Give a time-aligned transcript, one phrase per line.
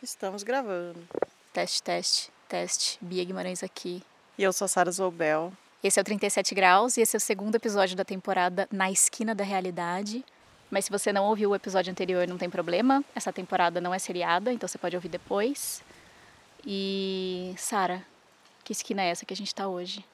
[0.00, 1.00] Estamos gravando.
[1.52, 2.98] Teste, teste, teste.
[3.00, 4.00] Bia Guimarães aqui.
[4.38, 5.52] E eu sou a Sara Zoubel.
[5.82, 9.34] Esse é o 37 Graus e esse é o segundo episódio da temporada Na Esquina
[9.34, 10.24] da Realidade.
[10.70, 13.04] Mas se você não ouviu o episódio anterior, não tem problema.
[13.12, 15.82] Essa temporada não é seriada, então você pode ouvir depois.
[16.64, 18.06] E, Sara,
[18.62, 20.04] que esquina é essa que a gente tá hoje?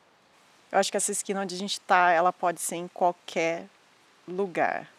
[0.73, 3.66] Eu acho que essa esquina onde a gente tá, ela pode ser em qualquer
[4.27, 4.93] lugar.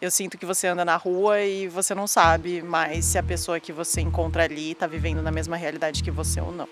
[0.00, 3.58] Eu sinto que você anda na rua e você não sabe mais se a pessoa
[3.58, 6.68] que você encontra ali está vivendo na mesma realidade que você ou não.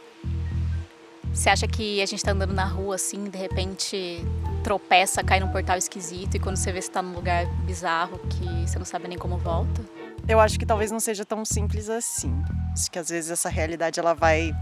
[1.34, 4.24] Você acha que a gente tá andando na rua assim, de repente
[4.62, 8.46] tropeça, cai num portal esquisito e quando você vê você tá num lugar bizarro que
[8.64, 9.84] você não sabe nem como volta?
[10.28, 12.32] Eu acho que talvez não seja tão simples assim.
[12.72, 14.54] Acho que às vezes essa realidade ela vai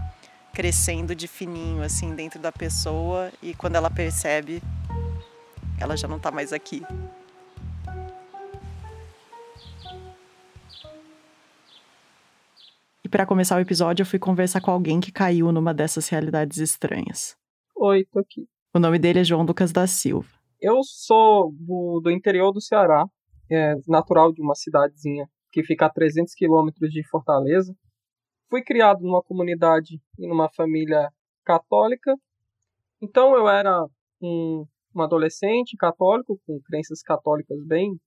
[0.53, 4.61] crescendo de fininho assim dentro da pessoa e quando ela percebe,
[5.79, 6.83] ela já não tá mais aqui.
[13.15, 17.37] Para começar o episódio, eu fui conversar com alguém que caiu numa dessas realidades estranhas.
[17.73, 18.45] Oi, tô aqui.
[18.73, 20.27] O nome dele é João Lucas da Silva.
[20.59, 23.05] Eu sou do, do interior do Ceará,
[23.49, 27.73] é, natural de uma cidadezinha que fica a 300 quilômetros de Fortaleza.
[28.49, 31.09] Fui criado numa comunidade e numa família
[31.45, 32.13] católica.
[33.01, 33.81] Então eu era
[34.21, 37.97] um, um adolescente católico, com crenças católicas bem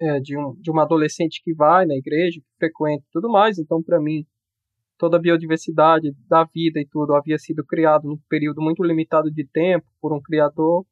[0.00, 3.58] é, de, um, de uma adolescente que vai na igreja, que frequenta e tudo mais.
[3.58, 4.24] Então, para mim,
[5.04, 9.46] toda a biodiversidade da vida e tudo havia sido criado num período muito limitado de
[9.46, 10.86] tempo por um criador.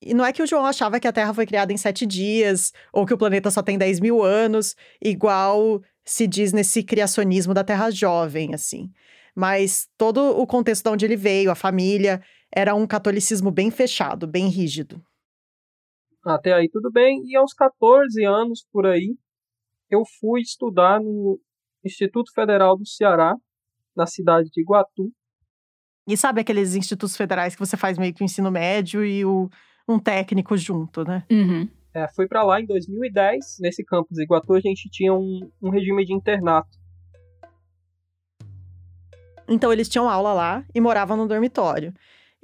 [0.00, 2.72] E não é que o João achava que a Terra foi criada em sete dias,
[2.90, 7.62] ou que o planeta só tem 10 mil anos, igual se diz nesse criacionismo da
[7.62, 8.90] Terra jovem, assim.
[9.34, 14.26] Mas todo o contexto de onde ele veio, a família, era um catolicismo bem fechado,
[14.26, 15.02] bem rígido.
[16.24, 17.22] Até aí tudo bem.
[17.26, 19.14] E aos 14 anos por aí,
[19.90, 21.38] eu fui estudar no
[21.86, 23.34] Instituto Federal do Ceará,
[23.96, 25.10] na cidade de Iguatu.
[26.08, 29.50] E sabe aqueles institutos federais que você faz meio que o ensino médio e o,
[29.88, 31.24] um técnico junto, né?
[31.30, 31.68] Uhum.
[31.92, 33.56] É, fui para lá em 2010.
[33.60, 36.68] Nesse campus de Iguatu a gente tinha um, um regime de internato.
[39.48, 41.94] Então eles tinham aula lá e moravam no dormitório.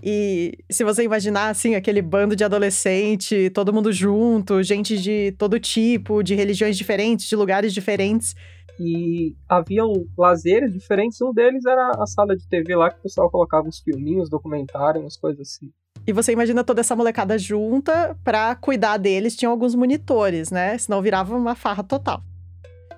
[0.01, 5.61] E se você imaginar, assim, aquele bando de adolescente, todo mundo junto, gente de todo
[5.61, 8.35] tipo, de religiões diferentes, de lugares diferentes.
[8.81, 11.21] E haviam lazeres diferentes.
[11.21, 15.05] Um deles era a sala de TV lá que o pessoal colocava uns filminhos, documentários,
[15.05, 15.71] umas coisas assim.
[16.05, 20.77] E você imagina toda essa molecada junta pra cuidar deles, tinham alguns monitores, né?
[20.79, 22.21] Senão virava uma farra total.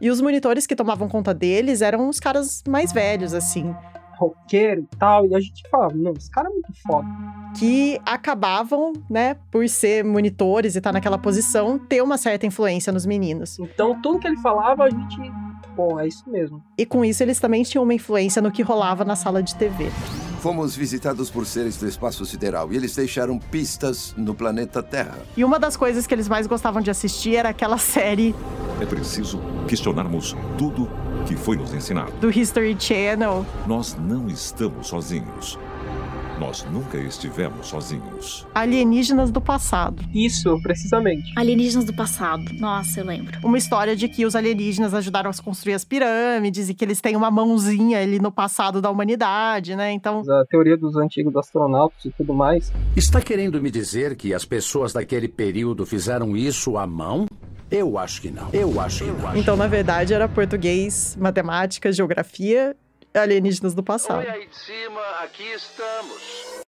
[0.01, 3.75] E os monitores que tomavam conta deles eram os caras mais velhos, assim
[4.19, 5.27] roqueiro e tal.
[5.27, 7.09] E a gente falava, não, esse cara é muito foda.
[7.59, 12.93] Que acabavam, né, por ser monitores e estar tá naquela posição, ter uma certa influência
[12.93, 13.59] nos meninos.
[13.59, 15.17] Então, tudo que ele falava, a gente.
[15.77, 16.63] Pô, é isso mesmo.
[16.79, 19.91] E com isso, eles também tinham uma influência no que rolava na sala de TV.
[20.45, 25.17] Fomos visitados por seres do espaço sideral e eles deixaram pistas no planeta Terra.
[25.35, 28.35] E uma das coisas que eles mais gostavam de assistir era aquela série.
[28.79, 30.91] É preciso questionarmos tudo
[31.27, 32.13] que foi nos ensinado.
[32.21, 33.47] Do History Channel.
[33.67, 35.59] Nós não estamos sozinhos.
[36.39, 38.45] Nós nunca estivemos sozinhos.
[38.55, 40.03] Alienígenas do passado.
[40.13, 41.33] Isso, precisamente.
[41.37, 42.45] Alienígenas do passado.
[42.55, 43.39] Nossa, eu lembro.
[43.45, 47.15] Uma história de que os alienígenas ajudaram a construir as pirâmides e que eles têm
[47.15, 49.93] uma mãozinha ali no passado da humanidade, né?
[49.93, 50.23] Então.
[50.29, 52.73] A teoria dos antigos astronautas e tudo mais.
[52.97, 57.27] Está querendo me dizer que as pessoas daquele período fizeram isso à mão?
[57.71, 58.49] Eu acho que não.
[58.53, 59.37] Eu acho que não.
[59.37, 62.77] Então, na verdade, era português, matemática, geografia,
[63.15, 64.19] alienígenas do passado.
[64.19, 66.63] Oi, aí de cima, aqui estamos.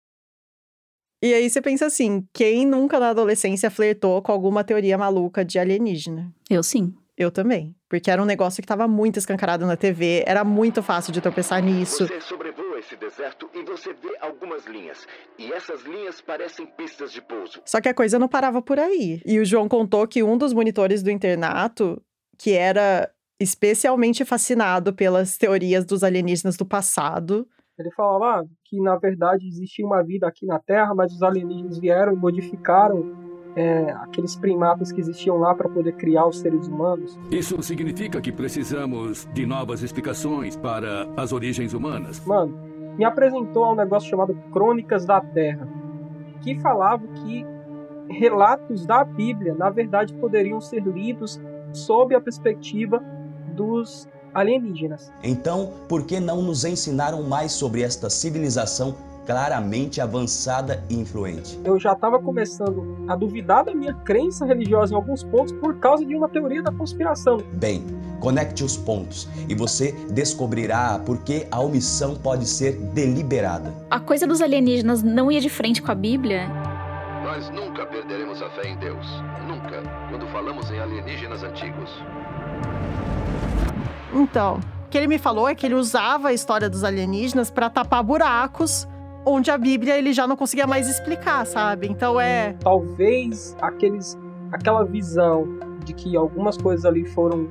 [1.23, 5.59] E aí você pensa assim, quem nunca na adolescência flertou com alguma teoria maluca de
[5.59, 6.35] alienígena?
[6.51, 6.95] Eu sim.
[7.17, 7.77] Eu também.
[7.89, 11.63] Porque era um negócio que estava muito escancarado na TV, era muito fácil de tropeçar
[11.63, 12.07] nisso.
[12.07, 15.07] Você sobrevoa esse deserto e você vê algumas linhas.
[15.39, 17.61] E essas linhas parecem pistas de pouso.
[17.67, 19.21] Só que a coisa não parava por aí.
[19.25, 22.03] E o João contou que um dos monitores do internato,
[22.39, 23.09] que era
[23.43, 27.47] especialmente fascinado pelas teorias dos alienígenas do passado,
[27.79, 32.13] ele falava que, na verdade, existia uma vida aqui na Terra, mas os alienígenas vieram
[32.13, 37.19] e modificaram é, aqueles primatas que existiam lá para poder criar os seres humanos.
[37.31, 42.25] Isso significa que precisamos de novas explicações para as origens humanas.
[42.25, 42.57] Mano,
[42.97, 45.67] me apresentou a um negócio chamado Crônicas da Terra,
[46.43, 47.47] que falava que
[48.09, 51.41] relatos da Bíblia, na verdade, poderiam ser lidos
[51.73, 53.03] sob a perspectiva
[53.53, 55.13] dos alienígenas.
[55.23, 58.95] Então, por que não nos ensinaram mais sobre esta civilização
[59.27, 61.61] claramente avançada e influente?
[61.65, 66.05] Eu já estava começando a duvidar da minha crença religiosa em alguns pontos por causa
[66.05, 67.39] de uma teoria da conspiração.
[67.53, 67.85] Bem,
[68.23, 73.75] Conecte os pontos e você descobrirá por que a omissão pode ser deliberada.
[73.91, 76.47] A coisa dos alienígenas não ia de frente com a Bíblia?
[77.25, 79.05] Nós nunca perderemos a fé em Deus.
[79.49, 79.83] Nunca.
[80.09, 81.91] Quando falamos em alienígenas antigos.
[84.13, 87.71] Então, o que ele me falou é que ele usava a história dos alienígenas para
[87.71, 88.87] tapar buracos
[89.25, 91.87] onde a Bíblia ele já não conseguia mais explicar, sabe?
[91.89, 92.55] Então é.
[92.61, 94.19] Talvez aqueles,
[94.51, 95.47] aquela visão
[95.85, 97.49] de que algumas coisas ali foram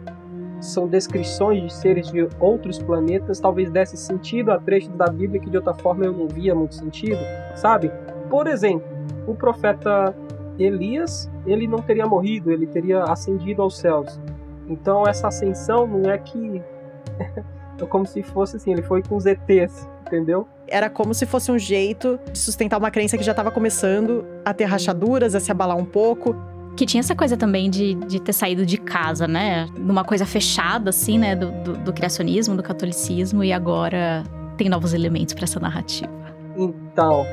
[0.60, 5.50] são descrições de seres de outros planetas, talvez desse sentido a trechos da Bíblia que
[5.50, 7.18] de outra forma eu não via muito sentido,
[7.56, 7.92] sabe?
[8.30, 8.86] Por exemplo,
[9.26, 10.16] o profeta
[10.60, 14.20] Elias, ele não teria morrido, ele teria ascendido aos céus.
[14.72, 16.62] Então essa ascensão não é que
[17.80, 20.48] é como se fosse assim, ele foi com os ETs, entendeu?
[20.68, 24.54] Era como se fosse um jeito de sustentar uma crença que já estava começando a
[24.54, 26.34] ter rachaduras, a se abalar um pouco.
[26.78, 29.68] Que tinha essa coisa também de, de ter saído de casa, né?
[29.78, 31.36] Numa coisa fechada, assim, né?
[31.36, 34.24] Do, do, do criacionismo, do catolicismo, e agora
[34.56, 36.10] tem novos elementos para essa narrativa.
[36.56, 37.26] Então.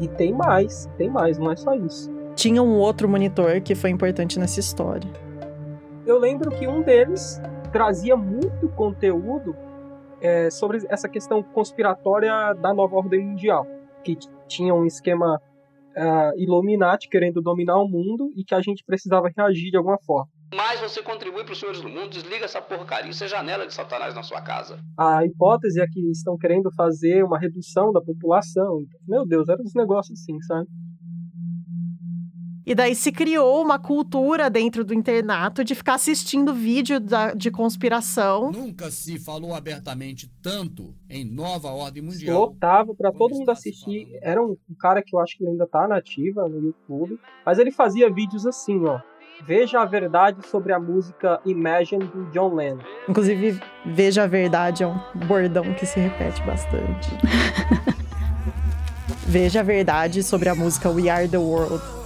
[0.00, 2.08] E tem mais, tem mais, não é só isso.
[2.36, 5.10] Tinha um outro monitor que foi importante nessa história.
[6.06, 7.40] Eu lembro que um deles
[7.72, 9.56] trazia muito conteúdo
[10.20, 13.66] é, sobre essa questão conspiratória da nova ordem mundial,
[14.04, 14.14] que
[14.46, 15.40] tinha um esquema
[15.96, 20.28] uh, Illuminati querendo dominar o mundo e que a gente precisava reagir de alguma forma.
[20.54, 23.72] Mas você contribui para os senhores do mundo, desliga essa porcaria, isso é janela de
[23.72, 24.78] Satanás na sua casa.
[24.98, 28.78] A hipótese é que estão querendo fazer uma redução da população.
[29.08, 30.68] Meu Deus, eram uns negócios assim, sabe?
[32.66, 37.50] E daí se criou uma cultura dentro do internato de ficar assistindo vídeo da, de
[37.50, 38.50] conspiração.
[38.50, 42.40] Nunca se falou abertamente tanto em nova ordem mundial.
[42.40, 44.08] Lotava para todo mundo assistir.
[44.22, 47.18] Era um, um, cara que eu acho que ainda tá nativa no YouTube.
[47.44, 48.98] Mas ele fazia vídeos assim, ó.
[49.46, 52.82] Veja a verdade sobre a música Imagine do John Lennon.
[53.08, 57.10] Inclusive, Veja a verdade é um bordão que se repete bastante.
[59.26, 62.03] Veja a verdade sobre a música We Are the World.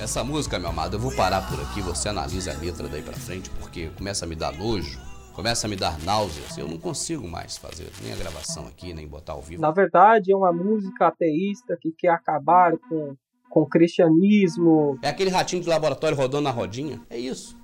[0.00, 3.14] Essa música, meu amado, eu vou parar por aqui, você analisa a letra daí pra
[3.14, 4.96] frente, porque começa a me dar nojo,
[5.34, 6.56] começa a me dar náuseas.
[6.56, 9.60] Eu não consigo mais fazer nem a gravação aqui, nem botar ao vivo.
[9.60, 13.16] Na verdade, é uma música ateísta que quer acabar com,
[13.50, 14.96] com o cristianismo.
[15.02, 17.00] É aquele ratinho de laboratório rodando na rodinha?
[17.10, 17.56] É isso.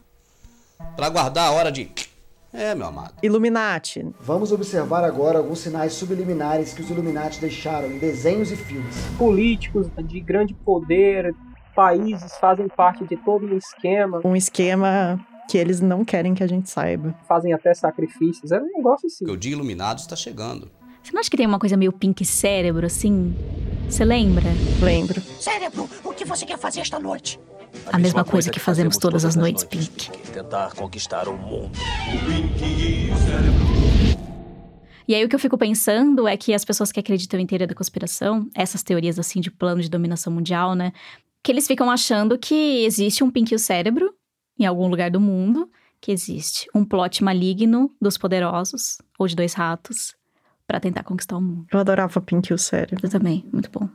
[0.96, 1.88] Pra guardar a hora de.
[2.56, 3.14] É, meu amado.
[3.20, 4.06] Illuminati.
[4.20, 8.94] Vamos observar agora alguns sinais subliminares que os Illuminati deixaram em desenhos e filmes.
[9.18, 11.34] Políticos de grande poder
[11.74, 14.20] países fazem parte de todo um esquema.
[14.24, 17.14] Um esquema que eles não querem que a gente saiba.
[17.28, 18.52] Fazem até sacrifícios.
[18.52, 19.30] É um negócio assim.
[19.30, 20.70] O dia iluminado está chegando.
[21.02, 23.36] Você não acha que tem uma coisa meio pink cérebro, assim?
[23.88, 24.44] Você lembra?
[24.82, 25.20] Lembro.
[25.20, 27.38] Cérebro, o que você quer fazer esta noite?
[27.86, 30.32] A, a mesma, coisa, que, que fazemos, fazemos todas, as noites, noites, Pink.
[30.32, 31.72] Tentar conquistar o mundo.
[32.08, 34.24] O Pink e o cérebro.
[35.06, 37.66] E aí o que eu fico pensando é que as pessoas que acreditam em teoria
[37.66, 40.92] da conspiração, essas teorias assim de plano de dominação mundial, né,
[41.44, 44.14] que eles ficam achando que existe um Pink Cérebro
[44.58, 45.70] em algum lugar do mundo,
[46.00, 50.16] que existe um plot maligno dos poderosos, ou de dois ratos,
[50.66, 51.66] para tentar conquistar o mundo.
[51.70, 53.04] Eu adorava Pink o Cérebro.
[53.04, 53.86] Eu também, muito bom.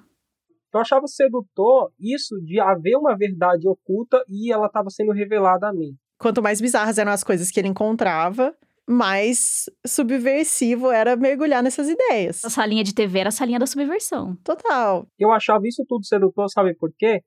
[0.71, 5.73] Eu achava sedutor isso de haver uma verdade oculta e ela estava sendo revelada a
[5.73, 5.97] mim.
[6.19, 8.55] Quanto mais bizarras eram as coisas que ele encontrava,
[8.87, 12.45] mais subversivo era mergulhar nessas ideias.
[12.45, 14.35] A salinha de TV era a salinha da subversão.
[14.43, 15.07] Total.
[15.17, 17.23] Eu achava isso tudo sedutor, sabe por quê?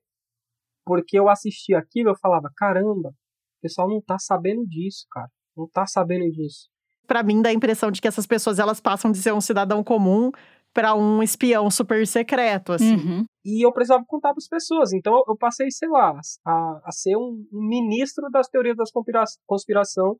[0.85, 5.29] Porque eu assistia aquilo eu falava, caramba, o pessoal não tá sabendo disso, cara.
[5.55, 6.67] Não tá sabendo disso.
[7.07, 9.83] Para mim dá a impressão de que essas pessoas elas passam de ser um cidadão
[9.83, 10.31] comum
[10.73, 12.95] para um espião super secreto, assim.
[12.95, 13.25] Uhum.
[13.45, 14.91] E eu precisava contar para as pessoas.
[14.91, 19.23] Então eu passei, sei lá, a, a ser um, um ministro das teorias da conspira
[19.45, 20.17] conspiração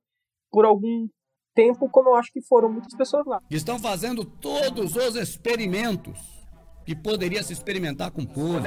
[0.52, 1.08] por algum
[1.56, 3.40] tempo, como eu acho que foram muitas pessoas lá.
[3.50, 6.43] Estão fazendo todos os experimentos
[6.86, 8.64] que poderia se experimentar com tudo.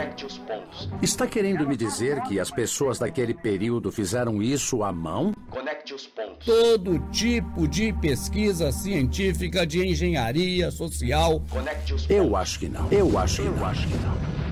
[1.02, 5.32] Está querendo me dizer que as pessoas daquele período fizeram isso à mão?
[5.50, 6.46] Conecte os pontos.
[6.46, 11.42] Todo tipo de pesquisa científica, de engenharia social.
[11.50, 12.16] Conecte os pontos.
[12.16, 12.90] Eu acho que não.
[12.90, 13.66] Eu acho que, Eu não.
[13.66, 14.46] Acho que não.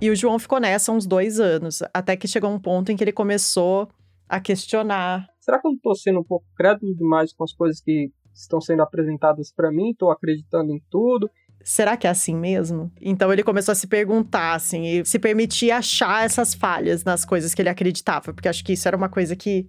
[0.00, 3.04] E o João ficou nessa uns dois anos, até que chegou um ponto em que
[3.04, 3.86] ele começou
[4.26, 5.28] a questionar.
[5.40, 8.60] Será que eu não estou sendo um pouco crédulo demais com as coisas que estão
[8.60, 9.90] sendo apresentadas para mim?
[9.90, 11.28] Estou acreditando em tudo?
[11.62, 12.90] Será que é assim mesmo?
[13.00, 17.54] Então ele começou a se perguntar, assim, e se permitir achar essas falhas nas coisas
[17.54, 19.68] que ele acreditava, porque acho que isso era uma coisa que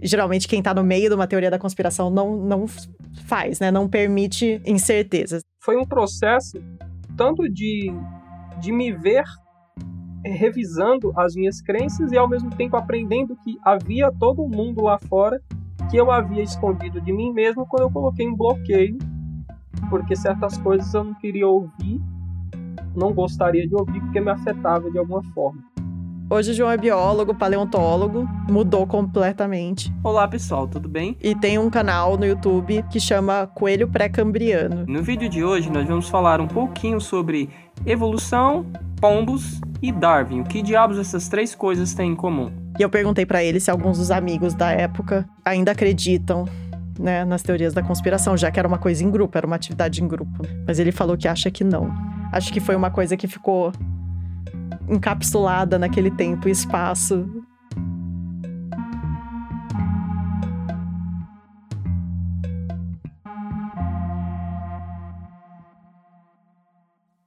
[0.00, 2.66] geralmente quem tá no meio de uma teoria da conspiração não, não
[3.26, 3.70] faz, né?
[3.70, 5.42] Não permite incertezas.
[5.60, 6.62] Foi um processo
[7.16, 7.92] tanto de,
[8.60, 9.24] de me ver
[10.24, 15.40] revisando as minhas crenças e ao mesmo tempo aprendendo que havia todo mundo lá fora
[15.90, 18.98] que eu havia escondido de mim mesmo quando eu coloquei um bloqueio,
[19.88, 22.00] porque certas coisas eu não queria ouvir,
[22.94, 25.62] não gostaria de ouvir porque me afetava de alguma forma.
[26.30, 29.90] Hoje o João é biólogo, paleontólogo, mudou completamente.
[30.04, 31.16] Olá pessoal, tudo bem?
[31.22, 34.84] E tem um canal no YouTube que chama Coelho Pré-Cambriano.
[34.86, 37.48] No vídeo de hoje nós vamos falar um pouquinho sobre
[37.86, 38.66] evolução,
[39.00, 40.42] pombos e Darwin.
[40.42, 42.50] O que diabos essas três coisas têm em comum?
[42.78, 46.44] E eu perguntei para ele se alguns dos amigos da época ainda acreditam
[46.98, 50.02] né, nas teorias da conspiração, já que era uma coisa em grupo, era uma atividade
[50.02, 50.42] em grupo.
[50.66, 51.90] Mas ele falou que acha que não.
[52.32, 53.72] Acho que foi uma coisa que ficou
[54.88, 57.26] encapsulada naquele tempo e espaço.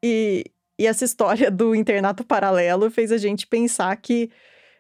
[0.04, 0.46] E,
[0.80, 4.32] e essa história do internato paralelo fez a gente pensar que,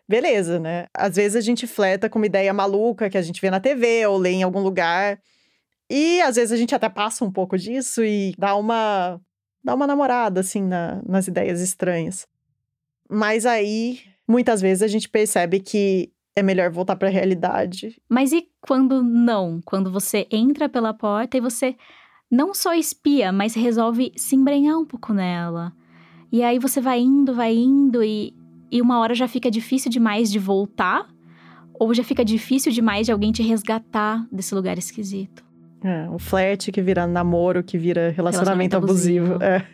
[0.07, 0.87] beleza, né?
[0.93, 4.05] Às vezes a gente fleta com uma ideia maluca que a gente vê na TV
[4.05, 5.19] ou lê em algum lugar.
[5.89, 9.19] E às vezes a gente até passa um pouco disso e dá uma,
[9.63, 12.27] dá uma namorada, assim, na, nas ideias estranhas.
[13.09, 18.01] Mas aí, muitas vezes, a gente percebe que é melhor voltar para a realidade.
[18.09, 19.59] Mas e quando não?
[19.65, 21.75] Quando você entra pela porta e você
[22.29, 25.73] não só espia, mas resolve se embrenhar um pouco nela.
[26.31, 28.33] E aí você vai indo, vai indo e,
[28.71, 31.07] e uma hora já fica difícil demais de voltar,
[31.73, 35.43] ou já fica difícil demais de alguém te resgatar desse lugar esquisito.
[35.83, 39.33] É, o flerte que vira namoro, que vira relacionamento, relacionamento abusivo.
[39.33, 39.43] abusivo.
[39.43, 39.65] É.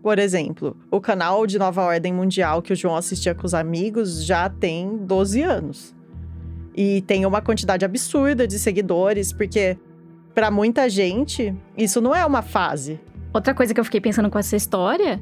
[0.00, 4.24] Por exemplo, o canal de Nova Ordem Mundial que o João assistia com os amigos
[4.24, 5.96] já tem 12 anos.
[6.76, 9.76] E tem uma quantidade absurda de seguidores, porque
[10.32, 13.00] para muita gente isso não é uma fase.
[13.34, 15.20] Outra coisa que eu fiquei pensando com essa história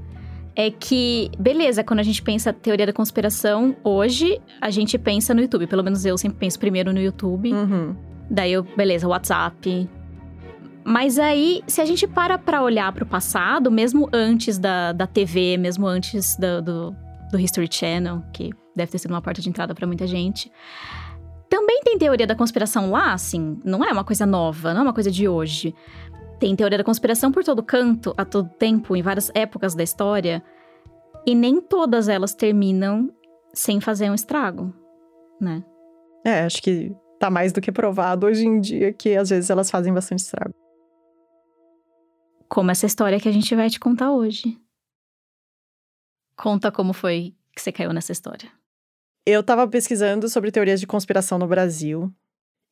[0.56, 5.40] é que, beleza, quando a gente pensa teoria da conspiração, hoje a gente pensa no
[5.40, 5.66] YouTube.
[5.66, 7.52] Pelo menos eu sempre penso primeiro no YouTube.
[7.52, 7.96] Uhum.
[8.30, 9.88] Daí eu, beleza, WhatsApp,
[10.84, 15.56] mas aí, se a gente para pra olhar pro passado, mesmo antes da, da TV,
[15.56, 16.96] mesmo antes do, do,
[17.32, 20.52] do History Channel, que deve ter sido uma porta de entrada para muita gente,
[21.48, 24.92] também tem teoria da conspiração lá, assim, não é uma coisa nova, não é uma
[24.92, 25.74] coisa de hoje.
[26.38, 30.42] Tem teoria da conspiração por todo canto, a todo tempo, em várias épocas da história,
[31.26, 33.10] e nem todas elas terminam
[33.52, 34.74] sem fazer um estrago,
[35.40, 35.64] né?
[36.24, 39.70] É, acho que tá mais do que provado hoje em dia que às vezes elas
[39.70, 40.54] fazem bastante estrago
[42.54, 44.56] como essa história que a gente vai te contar hoje.
[46.36, 48.48] Conta como foi que você caiu nessa história.
[49.26, 52.14] Eu estava pesquisando sobre teorias de conspiração no Brasil.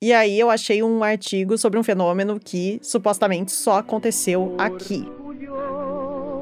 [0.02, 5.08] E aí eu achei um artigo sobre um fenômeno que supostamente só aconteceu aqui.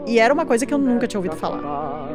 [0.06, 2.08] E era uma coisa que eu nunca tinha ouvido falar.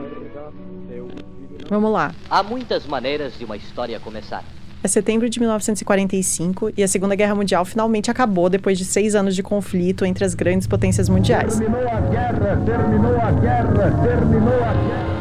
[1.70, 2.16] Vamos lá.
[2.32, 4.44] Há muitas maneiras de uma história começar.
[4.84, 9.36] É setembro de 1945 e a Segunda Guerra Mundial finalmente acabou depois de seis anos
[9.36, 11.60] de conflito entre as grandes potências mundiais.
[11.60, 15.15] Terminou a guerra, terminou a guerra, terminou a guerra.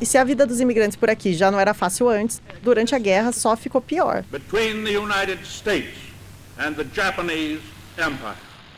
[0.00, 2.98] E se a vida dos imigrantes por aqui já não era fácil antes, durante a
[2.98, 4.24] guerra só ficou pior.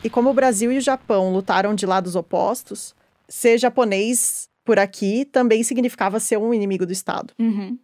[0.03, 2.95] E como o Brasil e o Japão lutaram de lados opostos,
[3.27, 7.33] ser japonês por aqui também significava ser um inimigo do Estado.
[7.39, 7.77] Uhum.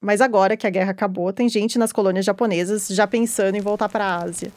[0.00, 3.88] Mas agora que a guerra acabou, tem gente nas colônias japonesas já pensando em voltar
[3.88, 4.52] para a Ásia.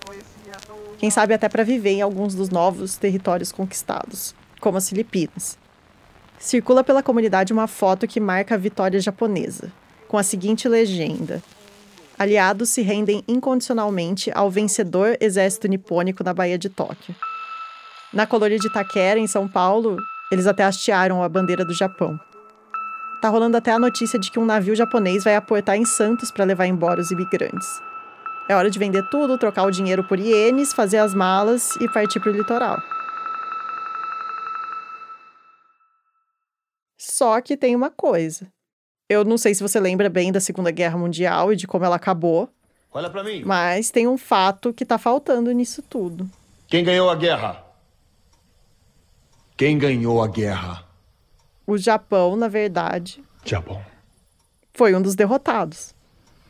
[1.00, 5.58] Quem sabe até para viver em alguns dos novos territórios conquistados, como as Filipinas.
[6.40, 9.72] Circula pela comunidade uma foto que marca a vitória japonesa,
[10.08, 11.42] com a seguinte legenda:
[12.18, 17.16] Aliados se rendem incondicionalmente ao vencedor exército nipônico na Baía de Tóquio.
[18.14, 19.98] Na colônia de Itaquera, em São Paulo,
[20.32, 22.20] eles até hastearam a bandeira do Japão.
[23.22, 26.46] Tá rolando até a notícia de que um navio japonês vai aportar em Santos para
[26.46, 27.68] levar embora os imigrantes.
[28.48, 32.20] É hora de vender tudo, trocar o dinheiro por ienes, fazer as malas e partir
[32.20, 32.78] para o litoral.
[36.98, 38.48] Só que tem uma coisa.
[39.10, 41.96] Eu não sei se você lembra bem da Segunda Guerra Mundial e de como ela
[41.96, 42.50] acabou.
[42.92, 43.44] Olha para mim.
[43.46, 46.30] Mas tem um fato que tá faltando nisso tudo.
[46.68, 47.64] Quem ganhou a guerra?
[49.56, 50.88] Quem ganhou a guerra?
[51.68, 53.22] o Japão, na verdade.
[53.44, 53.84] Japão.
[54.74, 55.94] Foi um dos derrotados,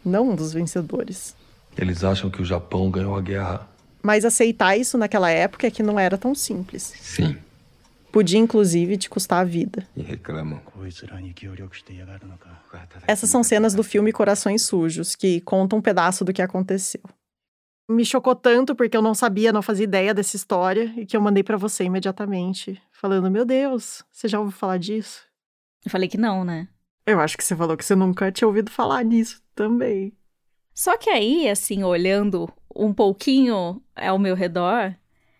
[0.05, 1.35] não um dos vencedores.
[1.75, 3.67] Eles acham que o Japão ganhou a guerra.
[4.03, 6.93] Mas aceitar isso naquela época é que não era tão simples.
[7.01, 7.35] Sim.
[8.11, 9.87] Podia, inclusive, te custar a vida.
[9.95, 10.61] E reclamam.
[13.05, 17.01] Essas são cenas do filme Corações Sujos, que contam um pedaço do que aconteceu.
[17.89, 21.21] Me chocou tanto porque eu não sabia, não fazia ideia dessa história e que eu
[21.21, 25.21] mandei para você imediatamente falando: Meu Deus, você já ouviu falar disso?
[25.85, 26.67] Eu falei que não, né?
[27.05, 30.11] Eu acho que você falou que você nunca tinha ouvido falar nisso também.
[30.73, 34.93] Só que aí, assim, olhando um pouquinho ao meu redor,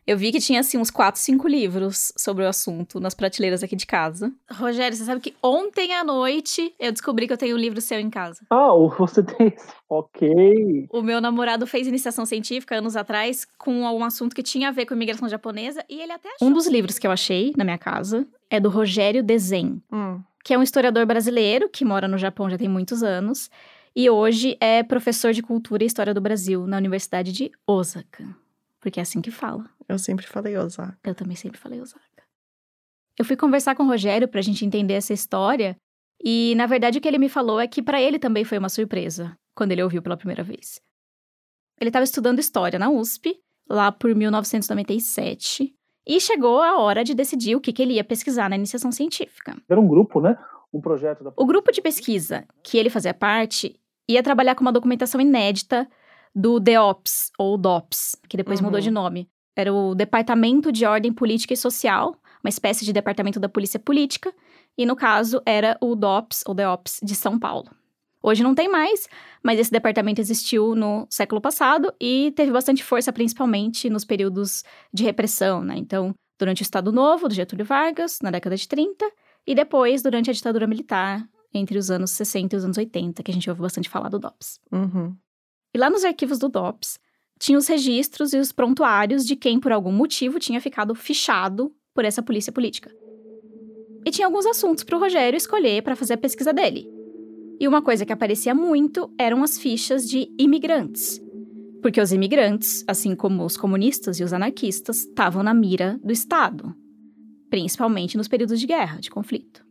[0.07, 3.75] eu vi que tinha, assim, uns 4, 5 livros sobre o assunto nas prateleiras aqui
[3.75, 4.31] de casa.
[4.49, 7.99] Rogério, você sabe que ontem à noite eu descobri que eu tenho um livro seu
[7.99, 8.45] em casa.
[8.49, 9.53] Ah, você tem.
[9.89, 10.87] Ok.
[10.91, 14.85] O meu namorado fez iniciação científica anos atrás com algum assunto que tinha a ver
[14.85, 16.47] com imigração japonesa e ele até achou.
[16.47, 20.21] Um dos livros que eu achei na minha casa é do Rogério Dezen, Hum.
[20.43, 23.49] que é um historiador brasileiro que mora no Japão já tem muitos anos
[23.95, 28.23] e hoje é professor de cultura e história do Brasil na Universidade de Osaka.
[28.88, 29.70] Porque é assim que fala.
[29.86, 30.98] Eu sempre falei Osaka.
[31.03, 32.24] Eu também sempre falei Osaka.
[33.20, 35.75] Eu fui conversar com o Rogério pra gente entender essa história
[36.24, 38.70] e, na verdade, o que ele me falou é que pra ele também foi uma
[38.70, 40.79] surpresa quando ele ouviu pela primeira vez.
[41.82, 43.38] Ele estava estudando história na USP,
[43.70, 45.75] lá por 1997,
[46.08, 49.58] e chegou a hora de decidir o que, que ele ia pesquisar na iniciação científica.
[49.67, 50.38] Era um grupo, né?
[50.72, 51.34] Um projeto da.
[51.36, 53.77] O grupo de pesquisa que ele fazia parte
[54.08, 55.86] ia trabalhar com uma documentação inédita
[56.38, 58.84] do DEOPS, ou DOPS, que depois mudou Uhum.
[58.84, 59.27] de nome.
[59.56, 64.32] Era o Departamento de Ordem Política e Social, uma espécie de departamento da Polícia Política,
[64.77, 67.72] e no caso era o DOPS, ou DEOPS, de São Paulo.
[68.22, 69.10] Hoje não tem mais,
[69.44, 74.63] mas esse departamento existiu no século passado e teve bastante força, principalmente nos períodos
[74.94, 75.75] de repressão, né?
[75.77, 79.10] Então, durante o Estado Novo, do Getúlio Vargas, na década de 30,
[79.48, 83.32] e depois durante a ditadura militar, entre os anos 60 e os anos 80, que
[83.32, 84.60] a gente ouve bastante falar do DOPS.
[84.72, 85.15] Uhum.
[85.77, 86.98] E lá nos arquivos do DOPS,
[87.39, 92.03] tinha os registros e os prontuários de quem, por algum motivo, tinha ficado fichado por
[92.03, 92.91] essa polícia política.
[94.03, 96.84] E tinha alguns assuntos para o Rogério escolher para fazer a pesquisa dele.
[97.60, 101.22] E uma coisa que aparecia muito eram as fichas de imigrantes.
[101.79, 106.75] Porque os imigrantes, assim como os comunistas e os anarquistas, estavam na mira do Estado,
[107.51, 109.66] principalmente nos períodos de guerra, de conflito.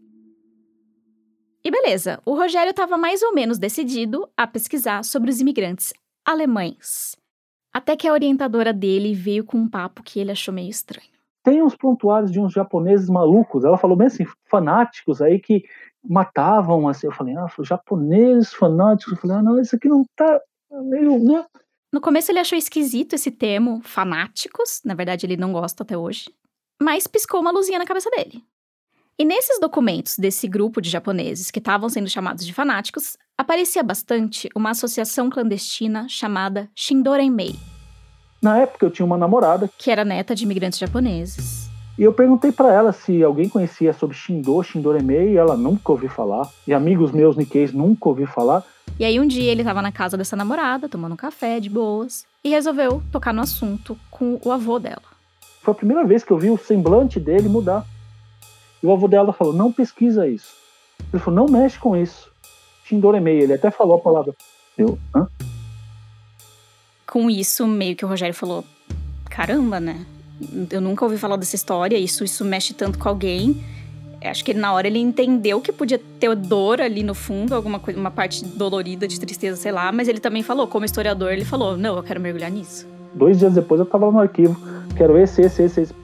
[1.66, 5.92] E beleza, o Rogério estava mais ou menos decidido a pesquisar sobre os imigrantes
[6.24, 7.16] alemães.
[7.74, 11.08] Até que a orientadora dele veio com um papo que ele achou meio estranho.
[11.42, 13.64] Tem uns prontuários de uns japoneses malucos.
[13.64, 15.64] Ela falou bem assim, fanáticos aí que
[16.08, 17.08] matavam, assim.
[17.08, 19.14] Eu falei, ah, japoneses fanáticos.
[19.14, 20.40] Eu falei, ah, não, isso aqui não tá
[20.70, 21.44] meio, né?
[21.92, 26.32] No começo ele achou esquisito esse termo fanáticos, na verdade ele não gosta até hoje,
[26.80, 28.44] mas piscou uma luzinha na cabeça dele.
[29.18, 34.48] E nesses documentos desse grupo de japoneses que estavam sendo chamados de fanáticos, aparecia bastante
[34.54, 37.56] uma associação clandestina chamada Shindorenmei,
[38.42, 41.66] Na época eu tinha uma namorada que era neta de imigrantes japoneses.
[41.98, 46.10] e eu perguntei pra ela se alguém conhecia sobre Shindo, Shindoremei, e ela nunca ouviu
[46.10, 46.50] falar.
[46.66, 48.62] E amigos meus Nikkeis nunca ouviu falar.
[49.00, 52.26] E aí um dia ele estava na casa dessa namorada, tomando um café de boas,
[52.44, 55.02] e resolveu tocar no assunto com o avô dela.
[55.62, 57.84] Foi a primeira vez que eu vi o semblante dele mudar.
[58.82, 60.54] E o avô dela falou: não pesquisa isso.
[61.12, 62.30] Ele falou: não mexe com isso.
[62.84, 64.34] Shindoremei, ele até falou a palavra.
[64.76, 65.26] Eu, hã?
[67.06, 68.64] Com isso, meio que o Rogério falou:
[69.30, 70.04] caramba, né?
[70.70, 73.64] Eu nunca ouvi falar dessa história, isso, isso mexe tanto com alguém.
[74.22, 77.98] Acho que na hora ele entendeu que podia ter dor ali no fundo, alguma coisa,
[77.98, 81.76] uma parte dolorida de tristeza, sei lá, mas ele também falou, como historiador, ele falou:
[81.76, 82.86] não, eu quero mergulhar nisso.
[83.14, 84.56] Dois dias depois eu tava no arquivo.
[84.96, 85.94] Quero esse, esse, esse, esse.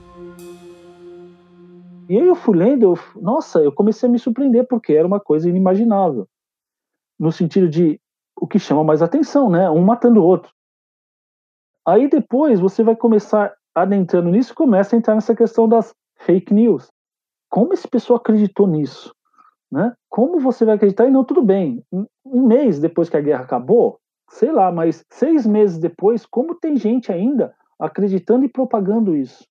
[2.13, 5.19] E aí eu fui lendo, eu, nossa, eu comecei a me surpreender, porque era uma
[5.19, 6.29] coisa inimaginável.
[7.19, 7.99] No sentido de
[8.39, 9.71] o que chama mais atenção, né?
[9.71, 10.53] Um matando o outro.
[11.89, 16.91] Aí depois você vai começar adentrando nisso começa a entrar nessa questão das fake news.
[17.49, 19.15] Como esse pessoal acreditou nisso?
[19.71, 19.95] Né?
[20.11, 21.07] Como você vai acreditar?
[21.07, 21.83] E não, tudo bem.
[21.91, 23.99] Um mês depois que a guerra acabou,
[24.29, 29.51] sei lá, mas seis meses depois, como tem gente ainda acreditando e propagando isso?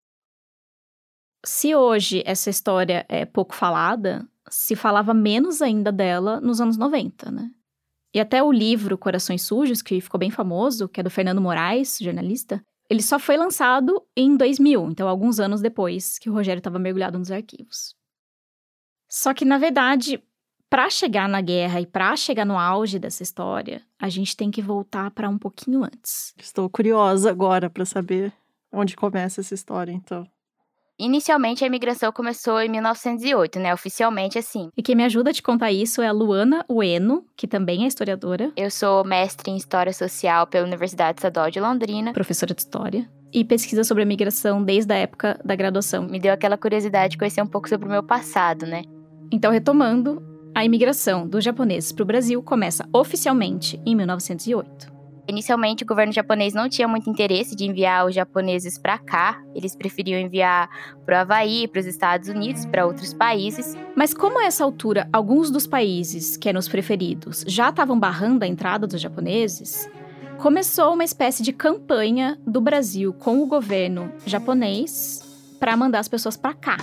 [1.44, 7.32] Se hoje essa história é pouco falada, se falava menos ainda dela nos anos 90,
[7.32, 7.52] né?
[8.14, 11.98] E até o livro Corações Sujos, que ficou bem famoso, que é do Fernando Moraes,
[12.00, 16.78] jornalista, ele só foi lançado em 2000, então alguns anos depois que o Rogério estava
[16.78, 17.96] mergulhado nos arquivos.
[19.08, 20.22] Só que, na verdade,
[20.70, 24.62] para chegar na guerra e para chegar no auge dessa história, a gente tem que
[24.62, 26.34] voltar para um pouquinho antes.
[26.38, 28.34] Estou curiosa agora para saber
[28.72, 30.28] onde começa essa história, então.
[31.02, 33.74] Inicialmente, a imigração começou em 1908, né?
[33.74, 34.70] Oficialmente, assim.
[34.78, 37.88] E quem me ajuda a te contar isso é a Luana Ueno, que também é
[37.88, 42.14] historiadora, Eu sou mestre em História Social pela Universidade Estadual de Londrina.
[42.14, 46.04] professora de história, e pesquisa sobre a migração desde a época da graduação.
[46.04, 48.84] Me deu aquela curiosidade de conhecer um pouco sobre o meu passado, né?
[49.32, 50.22] Então, retomando,
[50.54, 55.01] a imigração dos japoneses para o Brasil começa oficialmente em 1908.
[55.28, 59.42] Inicialmente, o governo japonês não tinha muito interesse de enviar os japoneses para cá.
[59.56, 60.70] Eles preferiam enviar
[61.06, 63.76] para o Havaí, para os Estados Unidos, para outros países.
[63.96, 68.44] Mas como a essa altura alguns dos países que eram os preferidos já estavam barrando
[68.44, 69.90] a entrada dos japoneses,
[70.38, 75.22] começou uma espécie de campanha do Brasil com o governo japonês
[75.60, 76.78] para mandar as pessoas para cá.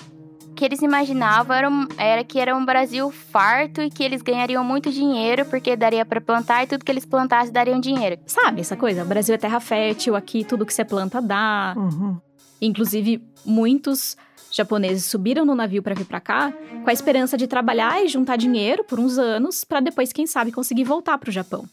[0.59, 4.23] O que eles imaginavam era, um, era, que era um Brasil farto e que eles
[4.23, 8.21] ganhariam muito dinheiro porque daria para plantar e tudo que eles plantassem dariam dinheiro.
[8.27, 9.05] Sabe essa coisa?
[9.05, 11.75] O Brasil é terra fértil, aqui tudo que você planta dá.
[11.77, 12.21] Uhum.
[12.61, 14.17] Inclusive, muitos
[14.51, 18.35] japoneses subiram no navio para vir para cá com a esperança de trabalhar e juntar
[18.35, 21.67] dinheiro por uns anos para depois, quem sabe, conseguir voltar para o Japão.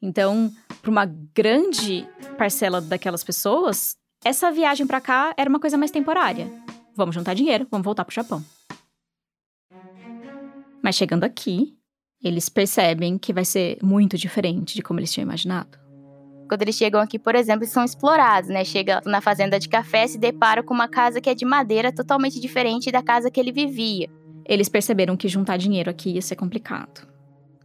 [0.00, 0.50] Então,
[0.80, 6.50] para uma grande parcela daquelas pessoas, essa viagem para cá era uma coisa mais temporária.
[7.00, 8.44] Vamos juntar dinheiro, vamos voltar para o Japão.
[10.82, 11.74] Mas chegando aqui,
[12.22, 15.78] eles percebem que vai ser muito diferente de como eles tinham imaginado.
[16.46, 18.66] Quando eles chegam aqui, por exemplo, são explorados, né?
[18.66, 22.38] Chega na fazenda de café, se depara com uma casa que é de madeira totalmente
[22.38, 24.06] diferente da casa que ele vivia.
[24.44, 27.08] Eles perceberam que juntar dinheiro aqui ia ser complicado.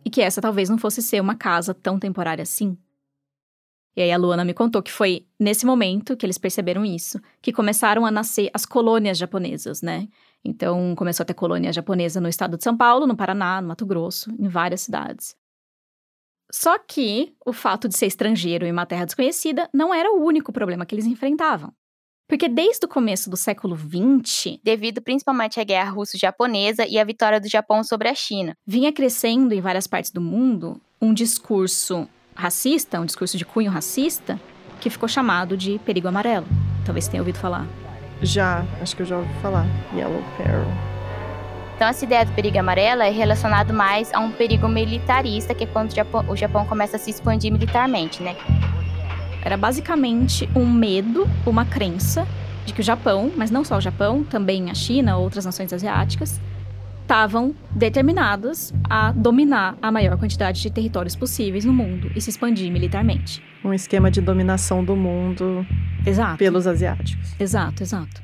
[0.05, 2.77] E que essa talvez não fosse ser uma casa tão temporária assim.
[3.95, 7.53] E aí a Luana me contou que foi nesse momento que eles perceberam isso, que
[7.53, 10.07] começaram a nascer as colônias japonesas, né?
[10.43, 13.85] Então começou a ter colônia japonesa no estado de São Paulo, no Paraná, no Mato
[13.85, 15.35] Grosso, em várias cidades.
[16.51, 20.53] Só que o fato de ser estrangeiro em uma terra desconhecida não era o único
[20.53, 21.73] problema que eles enfrentavam.
[22.27, 27.39] Porque desde o começo do século XX, devido principalmente à guerra russo-japonesa e à vitória
[27.39, 32.99] do Japão sobre a China, vinha crescendo em várias partes do mundo um discurso racista,
[32.99, 34.39] um discurso de cunho racista,
[34.81, 36.45] que ficou chamado de perigo amarelo.
[36.85, 37.65] Talvez você tenha ouvido falar.
[38.21, 39.65] Já, acho que eu já ouvi falar.
[39.95, 40.65] Yellow Peril.
[41.75, 45.67] Então, essa ideia do perigo amarelo é relacionado mais a um perigo militarista, que é
[45.67, 48.35] quando o Japão, o Japão começa a se expandir militarmente, né?
[49.43, 52.27] Era basicamente um medo, uma crença
[52.65, 56.39] de que o Japão, mas não só o Japão, também a China, outras nações asiáticas,
[57.05, 62.71] estavam determinadas a dominar a maior quantidade de territórios possíveis no mundo e se expandir
[62.71, 63.43] militarmente.
[63.63, 65.65] Um esquema de dominação do mundo
[66.03, 66.37] exato.
[66.37, 67.35] pelos asiáticos.
[67.39, 68.23] Exato, exato.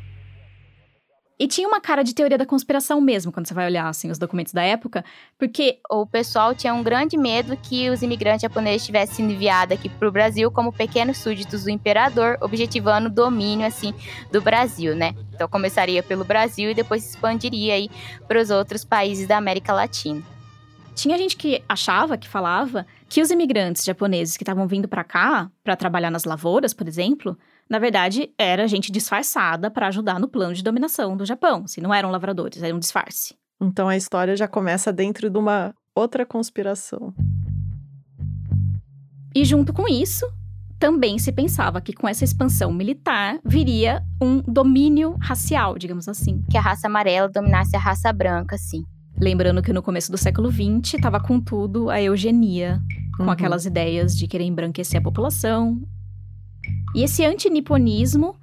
[1.42, 4.20] E tinha uma cara de teoria da conspiração mesmo, quando você vai olhar assim, os
[4.20, 5.04] documentos da época,
[5.40, 9.90] porque o pessoal tinha um grande medo que os imigrantes japoneses tivessem sido enviados aqui
[9.90, 13.92] para o Brasil como pequenos súditos do imperador, objetivando o domínio assim
[14.32, 15.16] do Brasil, né?
[15.34, 17.90] Então começaria pelo Brasil e depois se expandiria aí
[18.28, 20.22] para os outros países da América Latina.
[20.94, 25.50] Tinha gente que achava, que falava, que os imigrantes japoneses que estavam vindo para cá
[25.64, 27.36] para trabalhar nas lavouras, por exemplo,
[27.72, 31.66] na verdade, era gente disfarçada para ajudar no plano de dominação do Japão.
[31.66, 33.34] Se não eram lavradores, era um disfarce.
[33.62, 37.14] Então a história já começa dentro de uma outra conspiração.
[39.34, 40.30] E junto com isso,
[40.78, 46.44] também se pensava que com essa expansão militar viria um domínio racial, digamos assim.
[46.52, 48.84] Que a raça amarela dominasse a raça branca, sim.
[49.18, 52.82] Lembrando que no começo do século XX estava com tudo a eugenia,
[53.16, 53.30] com uhum.
[53.30, 55.82] aquelas ideias de querer embranquecer a população,
[56.94, 58.36] e esse antiniponismo,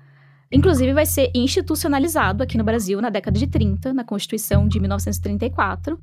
[0.50, 5.98] inclusive, vai ser institucionalizado aqui no Brasil na década de 30, na Constituição de 1934,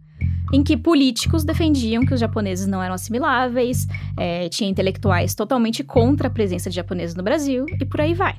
[0.54, 6.28] em que políticos defendiam que os japoneses não eram assimiláveis, é, tinha intelectuais totalmente contra
[6.28, 8.36] a presença de japoneses no Brasil, e por aí vai.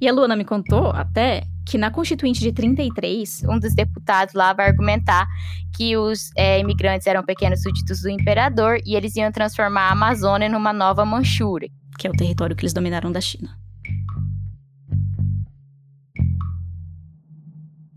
[0.00, 4.52] E a Luana me contou até que na Constituinte de 33, um dos deputados lá
[4.52, 5.28] vai argumentar
[5.76, 10.48] que os é, imigrantes eram pequenos súditos do imperador e eles iam transformar a Amazônia
[10.48, 11.70] numa nova Manchúria
[12.02, 13.56] que é o território que eles dominaram da China.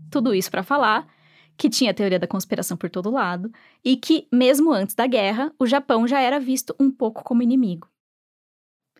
[0.08, 1.08] Tudo isso para falar
[1.56, 3.50] que tinha teoria da conspiração por todo lado
[3.84, 7.88] e que, mesmo antes da guerra, o Japão já era visto um pouco como inimigo.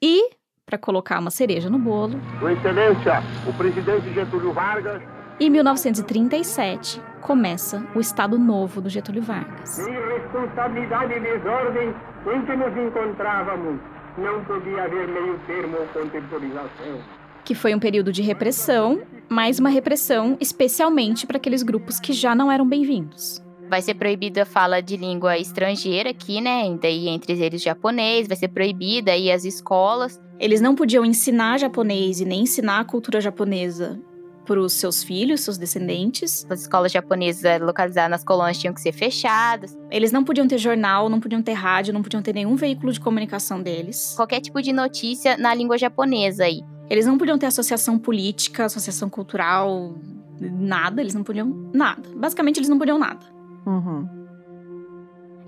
[0.02, 0.30] E,
[0.64, 2.18] para colocar uma cereja no bolo.
[2.40, 5.00] Sua Excelência, o presidente Getúlio Vargas.
[5.38, 9.78] Em 1937, começa o Estado Novo do Getúlio Vargas.
[9.78, 11.94] Em responsabilidade e desordem
[12.34, 13.80] em que nos encontrávamos,
[14.18, 17.00] não podia haver meio termo ou contemporização.
[17.44, 22.34] Que foi um período de repressão, mas uma repressão especialmente para aqueles grupos que já
[22.34, 23.42] não eram bem-vindos.
[23.68, 26.76] Vai ser proibida a fala de língua estrangeira aqui, né?
[26.80, 30.20] Daí entre eles japonês, vai ser proibida aí as escolas.
[30.38, 34.00] Eles não podiam ensinar japonês e nem ensinar a cultura japonesa
[34.46, 36.46] para os seus filhos, seus descendentes.
[36.48, 39.76] As escolas japonesas localizadas nas colônias tinham que ser fechadas.
[39.90, 43.00] Eles não podiam ter jornal, não podiam ter rádio, não podiam ter nenhum veículo de
[43.00, 44.14] comunicação deles.
[44.16, 46.62] Qualquer tipo de notícia na língua japonesa aí.
[46.88, 49.96] Eles não podiam ter associação política, associação cultural,
[50.40, 51.00] nada.
[51.00, 52.08] Eles não podiam nada.
[52.16, 53.26] Basicamente, eles não podiam nada.
[53.66, 54.08] Uhum.